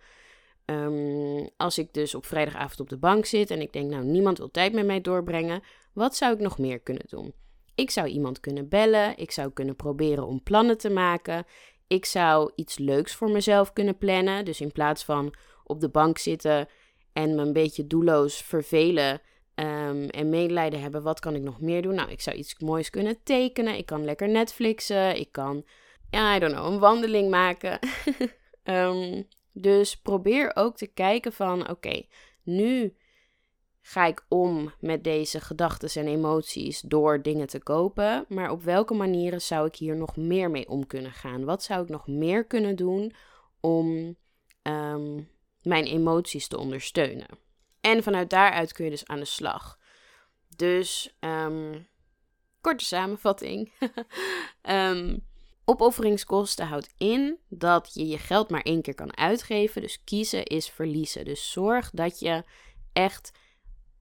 Um, 0.64 1.48
als 1.56 1.78
ik 1.78 1.92
dus 1.92 2.14
op 2.14 2.26
vrijdagavond 2.26 2.80
op 2.80 2.88
de 2.88 2.96
bank 2.96 3.24
zit 3.24 3.50
en 3.50 3.60
ik 3.60 3.72
denk, 3.72 3.90
nou, 3.90 4.04
niemand 4.04 4.38
wil 4.38 4.50
tijd 4.50 4.72
met 4.72 4.86
mij 4.86 5.00
doorbrengen, 5.00 5.62
wat 5.92 6.16
zou 6.16 6.34
ik 6.34 6.40
nog 6.40 6.58
meer 6.58 6.80
kunnen 6.80 7.06
doen? 7.08 7.32
Ik 7.74 7.90
zou 7.90 8.06
iemand 8.06 8.40
kunnen 8.40 8.68
bellen, 8.68 9.18
ik 9.18 9.30
zou 9.30 9.50
kunnen 9.50 9.76
proberen 9.76 10.26
om 10.26 10.42
plannen 10.42 10.78
te 10.78 10.90
maken, 10.90 11.44
ik 11.86 12.04
zou 12.04 12.52
iets 12.54 12.78
leuks 12.78 13.14
voor 13.14 13.30
mezelf 13.30 13.72
kunnen 13.72 13.98
plannen. 13.98 14.44
Dus 14.44 14.60
in 14.60 14.72
plaats 14.72 15.04
van 15.04 15.34
op 15.64 15.80
de 15.80 15.88
bank 15.88 16.18
zitten 16.18 16.68
en 17.12 17.34
me 17.34 17.42
een 17.42 17.52
beetje 17.52 17.86
doelloos 17.86 18.42
vervelen 18.42 19.20
um, 19.60 20.08
en 20.08 20.28
medelijden 20.28 20.80
hebben, 20.80 21.02
wat 21.02 21.20
kan 21.20 21.34
ik 21.34 21.42
nog 21.42 21.60
meer 21.60 21.82
doen? 21.82 21.94
Nou, 21.94 22.10
ik 22.10 22.20
zou 22.20 22.36
iets 22.36 22.58
moois 22.58 22.90
kunnen 22.90 23.22
tekenen, 23.22 23.76
ik 23.76 23.86
kan 23.86 24.04
lekker 24.04 24.28
Netflixen, 24.28 25.16
ik 25.16 25.32
kan, 25.32 25.64
ja, 26.10 26.36
I 26.36 26.38
don't 26.38 26.52
know, 26.52 26.72
een 26.72 26.78
wandeling 26.78 27.30
maken. 27.30 27.78
um, 28.64 29.28
dus 29.52 29.96
probeer 29.96 30.50
ook 30.54 30.76
te 30.76 30.86
kijken 30.86 31.32
van, 31.32 31.70
oké, 31.70 32.02
nu 32.42 32.96
ga 33.80 34.06
ik 34.06 34.24
om 34.28 34.72
met 34.80 35.04
deze 35.04 35.40
gedachten 35.40 36.02
en 36.02 36.08
emoties 36.08 36.80
door 36.80 37.22
dingen 37.22 37.46
te 37.46 37.62
kopen. 37.62 38.24
Maar 38.28 38.50
op 38.50 38.62
welke 38.62 38.94
manieren 38.94 39.40
zou 39.40 39.66
ik 39.66 39.76
hier 39.76 39.96
nog 39.96 40.16
meer 40.16 40.50
mee 40.50 40.68
om 40.68 40.86
kunnen 40.86 41.12
gaan? 41.12 41.44
Wat 41.44 41.62
zou 41.62 41.82
ik 41.82 41.88
nog 41.88 42.06
meer 42.06 42.44
kunnen 42.44 42.76
doen 42.76 43.12
om 43.60 44.16
ehm, 44.62 45.22
mijn 45.62 45.84
emoties 45.84 46.48
te 46.48 46.58
ondersteunen? 46.58 47.45
En 47.86 48.02
vanuit 48.02 48.30
daaruit 48.30 48.72
kun 48.72 48.84
je 48.84 48.90
dus 48.90 49.06
aan 49.06 49.18
de 49.18 49.24
slag. 49.24 49.78
Dus, 50.56 51.16
um, 51.20 51.88
korte 52.60 52.84
samenvatting. 52.84 53.72
um, 54.62 55.24
Opofferingskosten 55.64 56.66
houdt 56.66 56.94
in 56.98 57.38
dat 57.48 57.90
je 57.94 58.06
je 58.06 58.18
geld 58.18 58.50
maar 58.50 58.60
één 58.60 58.82
keer 58.82 58.94
kan 58.94 59.16
uitgeven. 59.16 59.82
Dus 59.82 60.04
kiezen 60.04 60.44
is 60.44 60.68
verliezen. 60.68 61.24
Dus 61.24 61.52
zorg 61.52 61.90
dat 61.90 62.18
je 62.18 62.44
echt 62.92 63.30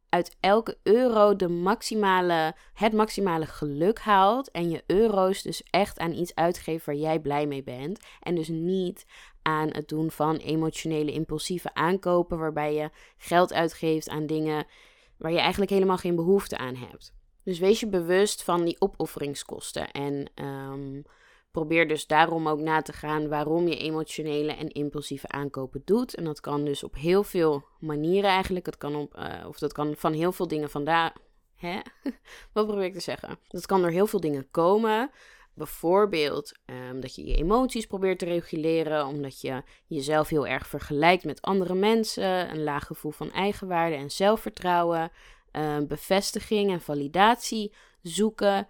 uit 0.09 0.35
elke 0.39 0.77
euro 0.83 1.35
de 1.35 1.47
maximale, 1.47 2.55
het 2.73 2.93
maximale 2.93 3.45
geluk 3.45 3.99
haalt. 3.99 4.51
En 4.51 4.69
je 4.69 4.83
euro's 4.87 5.41
dus 5.41 5.63
echt 5.69 5.99
aan 5.99 6.13
iets 6.13 6.35
uitgeeft 6.35 6.85
waar 6.85 6.95
jij 6.95 7.19
blij 7.19 7.47
mee 7.47 7.63
bent. 7.63 7.99
En 8.19 8.35
dus 8.35 8.47
niet 8.47 9.05
aan 9.45 9.69
het 9.71 9.88
doen 9.88 10.12
van 10.12 10.36
emotionele 10.36 11.12
impulsieve 11.12 11.73
aankopen. 11.73 12.38
Waarbij 12.38 12.73
je 12.73 12.89
geld 13.17 13.53
uitgeeft 13.53 14.10
aan 14.10 14.25
dingen 14.25 14.65
waar 15.17 15.31
je 15.31 15.39
eigenlijk 15.39 15.71
helemaal 15.71 15.97
geen 15.97 16.15
behoefte 16.15 16.58
aan 16.58 16.75
hebt. 16.75 17.13
Dus 17.43 17.60
wees 17.60 17.79
je 17.79 17.88
bewust 17.88 18.43
van 18.43 18.63
die 18.63 18.75
opofferingskosten. 18.79 19.91
En 19.91 20.31
um, 20.36 21.05
Probeer 21.55 21.88
dus 21.88 22.08
daarom 22.08 22.47
ook 22.47 22.60
na 22.60 22.81
te 22.81 22.93
gaan 22.93 23.27
waarom 23.27 23.67
je 23.67 23.77
emotionele 23.77 24.51
en 24.51 24.69
impulsieve 24.69 25.27
aankopen 25.27 25.81
doet. 25.86 26.15
En 26.15 26.23
dat 26.23 26.39
kan 26.39 26.65
dus 26.65 26.84
op 26.84 26.95
heel 26.95 27.23
veel 27.23 27.63
manieren 27.79 28.29
eigenlijk. 28.29 28.65
Het 28.65 28.77
kan 28.77 28.95
op, 28.95 29.17
uh, 29.17 29.47
of 29.47 29.60
dat 29.60 29.73
kan 29.73 29.95
van 29.97 30.13
heel 30.13 30.31
veel 30.31 30.47
dingen 30.47 30.69
vandaan. 30.69 31.12
Hè? 31.55 31.79
Wat 32.53 32.67
probeer 32.67 32.84
ik 32.84 32.93
te 32.93 32.99
zeggen? 32.99 33.39
Dat 33.47 33.65
kan 33.65 33.81
door 33.81 33.89
heel 33.89 34.08
veel 34.08 34.19
dingen 34.19 34.47
komen. 34.51 35.12
Bijvoorbeeld 35.55 36.51
um, 36.65 36.99
dat 36.99 37.15
je 37.15 37.25
je 37.25 37.35
emoties 37.35 37.85
probeert 37.85 38.19
te 38.19 38.25
reguleren, 38.25 39.05
omdat 39.05 39.41
je 39.41 39.63
jezelf 39.87 40.29
heel 40.29 40.47
erg 40.47 40.67
vergelijkt 40.67 41.23
met 41.23 41.41
andere 41.41 41.73
mensen, 41.73 42.49
een 42.51 42.63
laag 42.63 42.85
gevoel 42.85 43.11
van 43.11 43.31
eigenwaarde 43.31 43.95
en 43.95 44.11
zelfvertrouwen, 44.11 45.11
um, 45.51 45.87
bevestiging 45.87 46.71
en 46.71 46.81
validatie 46.81 47.73
zoeken. 48.01 48.67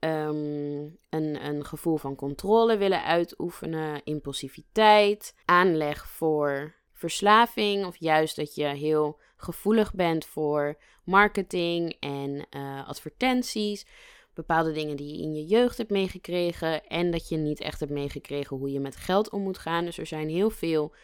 Um, 0.00 0.98
een, 1.10 1.46
een 1.46 1.64
gevoel 1.64 1.96
van 1.96 2.14
controle 2.14 2.76
willen 2.76 3.04
uitoefenen, 3.04 4.04
impulsiviteit, 4.04 5.34
aanleg 5.44 6.08
voor 6.08 6.74
verslaving 6.92 7.86
of 7.86 7.96
juist 7.96 8.36
dat 8.36 8.54
je 8.54 8.64
heel 8.64 9.20
gevoelig 9.36 9.94
bent 9.94 10.26
voor 10.26 10.78
marketing 11.04 11.96
en 12.00 12.46
uh, 12.56 12.88
advertenties, 12.88 13.86
bepaalde 14.38 14.72
dingen 14.72 14.96
die 14.96 15.16
je 15.16 15.22
in 15.22 15.34
je 15.34 15.44
jeugd 15.44 15.78
hebt 15.78 15.90
meegekregen 15.90 16.86
en 16.86 17.10
dat 17.10 17.28
je 17.28 17.36
niet 17.36 17.60
echt 17.60 17.80
hebt 17.80 17.92
meegekregen 17.92 18.56
hoe 18.56 18.72
je 18.72 18.80
met 18.80 18.96
geld 18.96 19.30
om 19.30 19.42
moet 19.42 19.58
gaan. 19.58 19.84
Dus 19.84 19.98
er 19.98 20.06
zijn 20.06 20.28
heel 20.28 20.50
veel 20.50 20.94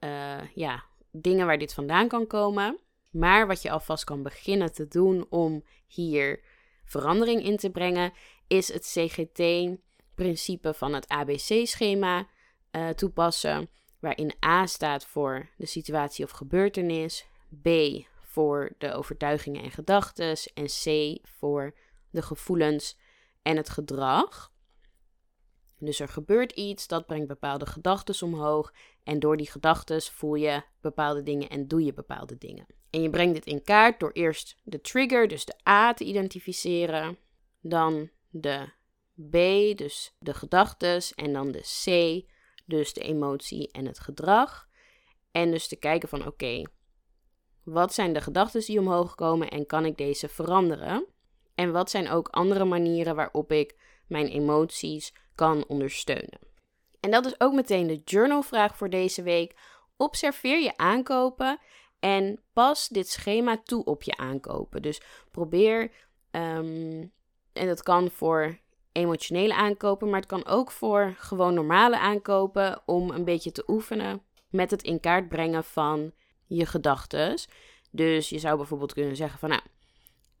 uh, 0.00 0.54
ja, 0.54 0.84
dingen 1.10 1.46
waar 1.46 1.58
dit 1.58 1.74
vandaan 1.74 2.08
kan 2.08 2.26
komen. 2.26 2.78
Maar 3.10 3.46
wat 3.46 3.62
je 3.62 3.70
alvast 3.70 4.04
kan 4.04 4.22
beginnen 4.22 4.72
te 4.72 4.88
doen 4.88 5.26
om 5.30 5.64
hier 5.86 6.40
verandering 6.84 7.44
in 7.44 7.56
te 7.56 7.70
brengen, 7.70 8.12
is 8.46 8.72
het 8.72 8.84
CGT-principe 8.86 10.74
van 10.74 10.94
het 10.94 11.08
ABC-schema 11.08 12.28
eh, 12.70 12.88
toepassen, 12.88 13.68
waarin 14.00 14.34
A 14.44 14.66
staat 14.66 15.04
voor 15.04 15.48
de 15.56 15.66
situatie 15.66 16.24
of 16.24 16.30
gebeurtenis, 16.30 17.26
B 17.62 17.68
voor 18.20 18.74
de 18.78 18.92
overtuigingen 18.92 19.62
en 19.62 19.70
gedachten 19.70 20.36
en 20.54 20.66
C 20.66 21.18
voor 21.22 21.74
de 22.12 22.22
gevoelens 22.22 22.98
en 23.42 23.56
het 23.56 23.68
gedrag. 23.68 24.52
Dus 25.78 26.00
er 26.00 26.08
gebeurt 26.08 26.52
iets, 26.52 26.86
dat 26.86 27.06
brengt 27.06 27.28
bepaalde 27.28 27.66
gedachten 27.66 28.26
omhoog. 28.26 28.72
En 29.02 29.18
door 29.18 29.36
die 29.36 29.50
gedachten 29.50 30.02
voel 30.02 30.34
je 30.34 30.62
bepaalde 30.80 31.22
dingen 31.22 31.48
en 31.48 31.68
doe 31.68 31.84
je 31.84 31.92
bepaalde 31.92 32.38
dingen. 32.38 32.66
En 32.90 33.02
je 33.02 33.10
brengt 33.10 33.34
dit 33.34 33.46
in 33.46 33.62
kaart 33.62 34.00
door 34.00 34.12
eerst 34.12 34.56
de 34.62 34.80
trigger, 34.80 35.28
dus 35.28 35.44
de 35.44 35.54
A, 35.68 35.94
te 35.94 36.04
identificeren. 36.04 37.18
Dan 37.60 38.10
de 38.30 38.68
B, 39.14 39.32
dus 39.78 40.14
de 40.18 40.34
gedachtes, 40.34 41.14
en 41.14 41.32
dan 41.32 41.52
de 41.52 41.60
C, 41.60 41.86
dus 42.66 42.92
de 42.92 43.00
emotie 43.00 43.70
en 43.70 43.86
het 43.86 43.98
gedrag. 43.98 44.68
En 45.30 45.50
dus 45.50 45.68
te 45.68 45.76
kijken 45.76 46.08
van 46.08 46.26
oké, 46.26 46.62
wat 47.64 47.94
zijn 47.94 48.12
de 48.12 48.20
gedachten 48.20 48.60
die 48.60 48.78
omhoog 48.78 49.14
komen 49.14 49.48
en 49.48 49.66
kan 49.66 49.84
ik 49.84 49.96
deze 49.96 50.28
veranderen? 50.28 51.06
En 51.54 51.72
wat 51.72 51.90
zijn 51.90 52.10
ook 52.10 52.28
andere 52.28 52.64
manieren 52.64 53.14
waarop 53.14 53.52
ik 53.52 53.76
mijn 54.06 54.26
emoties 54.26 55.14
kan 55.34 55.64
ondersteunen? 55.66 56.38
En 57.00 57.10
dat 57.10 57.26
is 57.26 57.40
ook 57.40 57.52
meteen 57.52 57.86
de 57.86 58.00
journalvraag 58.04 58.76
voor 58.76 58.90
deze 58.90 59.22
week. 59.22 59.54
Observeer 59.96 60.60
je 60.60 60.76
aankopen 60.76 61.58
en 62.00 62.40
pas 62.52 62.88
dit 62.88 63.08
schema 63.08 63.60
toe 63.64 63.84
op 63.84 64.02
je 64.02 64.16
aankopen. 64.16 64.82
Dus 64.82 65.00
probeer 65.30 65.82
um, 66.30 67.12
en 67.52 67.66
dat 67.66 67.82
kan 67.82 68.10
voor 68.10 68.58
emotionele 68.92 69.54
aankopen, 69.54 70.10
maar 70.10 70.20
het 70.20 70.28
kan 70.28 70.46
ook 70.46 70.70
voor 70.70 71.14
gewoon 71.18 71.54
normale 71.54 71.98
aankopen 71.98 72.82
om 72.86 73.10
een 73.10 73.24
beetje 73.24 73.52
te 73.52 73.64
oefenen 73.66 74.22
met 74.50 74.70
het 74.70 74.82
in 74.82 75.00
kaart 75.00 75.28
brengen 75.28 75.64
van 75.64 76.12
je 76.46 76.66
gedachten. 76.66 77.40
Dus 77.90 78.28
je 78.28 78.38
zou 78.38 78.56
bijvoorbeeld 78.56 78.92
kunnen 78.92 79.16
zeggen 79.16 79.38
van 79.38 79.48
nou, 79.48 79.62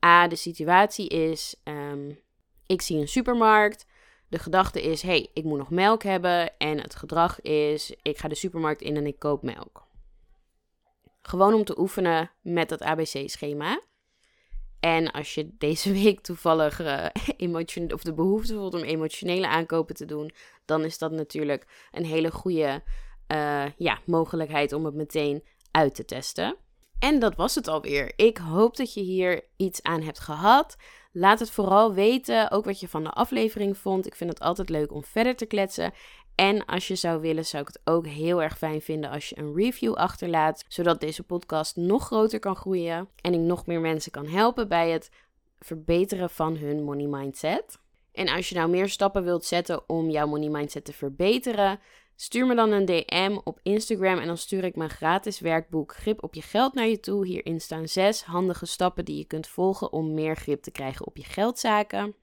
A, 0.04 0.28
de 0.28 0.36
situatie 0.36 1.08
is, 1.08 1.56
um, 1.64 2.18
ik 2.66 2.82
zie 2.82 3.00
een 3.00 3.08
supermarkt. 3.08 3.86
De 4.28 4.38
gedachte 4.38 4.82
is, 4.82 5.02
hey, 5.02 5.30
ik 5.34 5.44
moet 5.44 5.58
nog 5.58 5.70
melk 5.70 6.02
hebben. 6.02 6.58
En 6.58 6.80
het 6.80 6.94
gedrag 6.94 7.40
is, 7.40 7.94
ik 8.02 8.18
ga 8.18 8.28
de 8.28 8.34
supermarkt 8.34 8.82
in 8.82 8.96
en 8.96 9.06
ik 9.06 9.18
koop 9.18 9.42
melk. 9.42 9.86
Gewoon 11.22 11.54
om 11.54 11.64
te 11.64 11.78
oefenen 11.78 12.30
met 12.40 12.70
het 12.70 12.82
ABC-schema. 12.82 13.80
En 14.80 15.10
als 15.10 15.34
je 15.34 15.54
deze 15.58 15.92
week 15.92 16.20
toevallig 16.20 16.80
uh, 16.80 17.06
of 17.92 18.02
de 18.02 18.14
behoefte 18.14 18.54
voelt 18.54 18.74
om 18.74 18.82
emotionele 18.82 19.48
aankopen 19.48 19.94
te 19.94 20.04
doen, 20.04 20.30
dan 20.64 20.84
is 20.84 20.98
dat 20.98 21.12
natuurlijk 21.12 21.66
een 21.90 22.04
hele 22.04 22.30
goede 22.30 22.82
uh, 23.32 23.64
ja, 23.76 23.98
mogelijkheid 24.06 24.72
om 24.72 24.84
het 24.84 24.94
meteen 24.94 25.44
uit 25.70 25.94
te 25.94 26.04
testen. 26.04 26.56
En 27.02 27.18
dat 27.18 27.34
was 27.34 27.54
het 27.54 27.68
alweer. 27.68 28.12
Ik 28.16 28.38
hoop 28.38 28.76
dat 28.76 28.94
je 28.94 29.00
hier 29.00 29.44
iets 29.56 29.82
aan 29.82 30.02
hebt 30.02 30.18
gehad. 30.18 30.76
Laat 31.12 31.38
het 31.38 31.50
vooral 31.50 31.94
weten, 31.94 32.50
ook 32.50 32.64
wat 32.64 32.80
je 32.80 32.88
van 32.88 33.04
de 33.04 33.10
aflevering 33.10 33.78
vond. 33.78 34.06
Ik 34.06 34.14
vind 34.14 34.30
het 34.30 34.40
altijd 34.40 34.68
leuk 34.68 34.92
om 34.92 35.04
verder 35.04 35.36
te 35.36 35.46
kletsen. 35.46 35.92
En 36.34 36.64
als 36.64 36.88
je 36.88 36.94
zou 36.94 37.20
willen, 37.20 37.46
zou 37.46 37.62
ik 37.62 37.68
het 37.68 37.80
ook 37.84 38.06
heel 38.06 38.42
erg 38.42 38.58
fijn 38.58 38.80
vinden 38.80 39.10
als 39.10 39.28
je 39.28 39.38
een 39.38 39.54
review 39.54 39.94
achterlaat, 39.94 40.64
zodat 40.68 41.00
deze 41.00 41.22
podcast 41.22 41.76
nog 41.76 42.04
groter 42.04 42.38
kan 42.38 42.56
groeien 42.56 43.08
en 43.20 43.34
ik 43.34 43.40
nog 43.40 43.66
meer 43.66 43.80
mensen 43.80 44.12
kan 44.12 44.26
helpen 44.26 44.68
bij 44.68 44.90
het 44.90 45.10
verbeteren 45.58 46.30
van 46.30 46.56
hun 46.56 46.84
money 46.84 47.06
mindset. 47.06 47.78
En 48.12 48.28
als 48.28 48.48
je 48.48 48.54
nou 48.54 48.70
meer 48.70 48.88
stappen 48.88 49.24
wilt 49.24 49.44
zetten 49.44 49.88
om 49.88 50.10
jouw 50.10 50.26
money 50.26 50.48
mindset 50.48 50.84
te 50.84 50.92
verbeteren, 50.92 51.80
stuur 52.16 52.46
me 52.46 52.54
dan 52.54 52.72
een 52.72 52.84
DM 52.84 53.38
op 53.44 53.58
Instagram 53.62 54.18
en 54.18 54.26
dan 54.26 54.36
stuur 54.36 54.64
ik 54.64 54.76
mijn 54.76 54.90
gratis 54.90 55.40
werkboek 55.40 55.94
Grip 55.94 56.22
op 56.22 56.34
je 56.34 56.42
geld 56.42 56.74
naar 56.74 56.88
je 56.88 57.00
toe. 57.00 57.26
Hierin 57.26 57.60
staan 57.60 57.88
zes 57.88 58.22
handige 58.22 58.66
stappen 58.66 59.04
die 59.04 59.16
je 59.16 59.24
kunt 59.24 59.48
volgen 59.48 59.92
om 59.92 60.14
meer 60.14 60.36
grip 60.36 60.62
te 60.62 60.70
krijgen 60.70 61.06
op 61.06 61.16
je 61.16 61.24
geldzaken. 61.24 62.14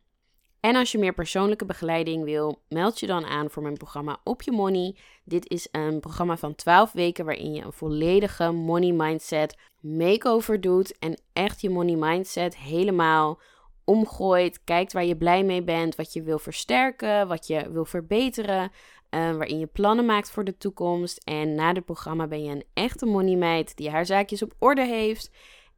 En 0.60 0.76
als 0.76 0.92
je 0.92 0.98
meer 0.98 1.14
persoonlijke 1.14 1.66
begeleiding 1.66 2.24
wil, 2.24 2.62
meld 2.70 3.00
je 3.00 3.08
dan 3.08 3.26
aan 3.26 3.50
voor 3.50 3.64
mijn 3.64 3.78
programma 3.78 4.20
Op 4.24 4.42
Je 4.42 4.52
Money. 4.52 4.96
Dit 5.24 5.50
is 5.50 5.68
een 5.72 6.00
programma 6.00 6.38
van 6.38 6.56
12 6.56 6.92
weken 6.92 7.26
waarin 7.26 7.54
je 7.54 7.64
een 7.64 7.74
volledige 7.74 8.52
money 8.52 8.92
mindset 8.92 9.58
makeover 9.80 10.62
doet 10.62 10.98
en 10.98 11.22
echt 11.34 11.62
je 11.62 11.70
money 11.70 11.96
mindset 11.96 12.58
helemaal 12.58 13.40
omgooit. 13.84 14.64
Kijkt 14.64 14.94
waar 14.94 15.06
je 15.06 15.18
blij 15.18 15.44
mee 15.44 15.64
bent, 15.64 15.96
wat 15.96 16.14
je 16.14 16.24
wil 16.24 16.40
versterken, 16.40 17.28
wat 17.28 17.48
je 17.48 17.72
wil 17.72 17.86
verbeteren. 17.86 18.72
Uh, 19.12 19.36
waarin 19.36 19.60
je 19.60 19.68
plannen 19.68 20.06
maakt 20.06 20.32
voor 20.32 20.44
de 20.44 20.58
toekomst. 20.58 21.22
En 21.24 21.56
na 21.56 21.74
het 21.74 21.86
programma 21.86 22.28
ben 22.28 22.44
je 22.44 22.52
een 22.52 22.66
echte 22.74 23.06
money 23.06 23.36
meid 23.36 23.78
die 23.78 23.90
haar 23.90 24.06
zaakjes 24.06 24.44
op 24.44 24.56
orde 24.60 24.86
heeft 24.86 25.32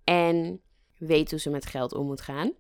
en 0.04 0.62
weet 0.98 1.30
hoe 1.30 1.39
ze 1.39 1.50
met 1.50 1.65
geld 1.65 1.94
om 1.94 2.06
moet 2.06 2.22
gaan. 2.22 2.54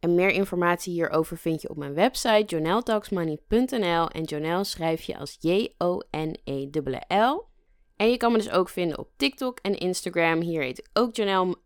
En 0.00 0.14
meer 0.14 0.30
informatie 0.30 0.92
hierover 0.92 1.36
vind 1.36 1.62
je 1.62 1.68
op 1.68 1.76
mijn 1.76 1.94
website 1.94 2.44
joneltalksmoney.nl 2.46 4.08
en 4.08 4.22
Jonel 4.22 4.64
schrijf 4.64 5.02
je 5.02 5.18
als 5.18 5.36
J-O-N-E-L-L. 5.40 7.48
En 7.96 8.10
je 8.10 8.16
kan 8.16 8.32
me 8.32 8.38
dus 8.38 8.50
ook 8.50 8.68
vinden 8.68 8.98
op 8.98 9.08
TikTok 9.16 9.58
en 9.58 9.78
Instagram. 9.78 10.40
Hier 10.40 10.62
heet 10.62 10.78
ik 10.78 10.88
ook 10.92 11.16
Jonel. 11.16 11.56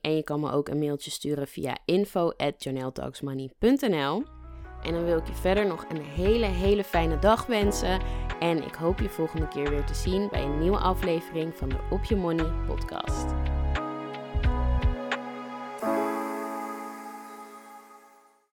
En 0.00 0.16
je 0.16 0.22
kan 0.24 0.40
me 0.40 0.52
ook 0.52 0.68
een 0.68 0.78
mailtje 0.78 1.10
sturen 1.10 1.48
via 1.48 1.78
info@joneltalksmoney.nl. 1.84 4.41
En 4.82 4.92
dan 4.92 5.04
wil 5.04 5.18
ik 5.18 5.26
je 5.26 5.34
verder 5.34 5.66
nog 5.66 5.84
een 5.88 6.02
hele, 6.02 6.46
hele 6.46 6.84
fijne 6.84 7.18
dag 7.18 7.46
wensen. 7.46 8.00
En 8.40 8.64
ik 8.64 8.74
hoop 8.74 8.98
je 8.98 9.08
volgende 9.08 9.48
keer 9.48 9.70
weer 9.70 9.84
te 9.84 9.94
zien 9.94 10.28
bij 10.30 10.42
een 10.42 10.58
nieuwe 10.58 10.78
aflevering 10.78 11.54
van 11.56 11.68
de 11.68 11.78
Op 11.90 12.04
Je 12.04 12.16
Money 12.16 12.52
podcast. 12.66 13.26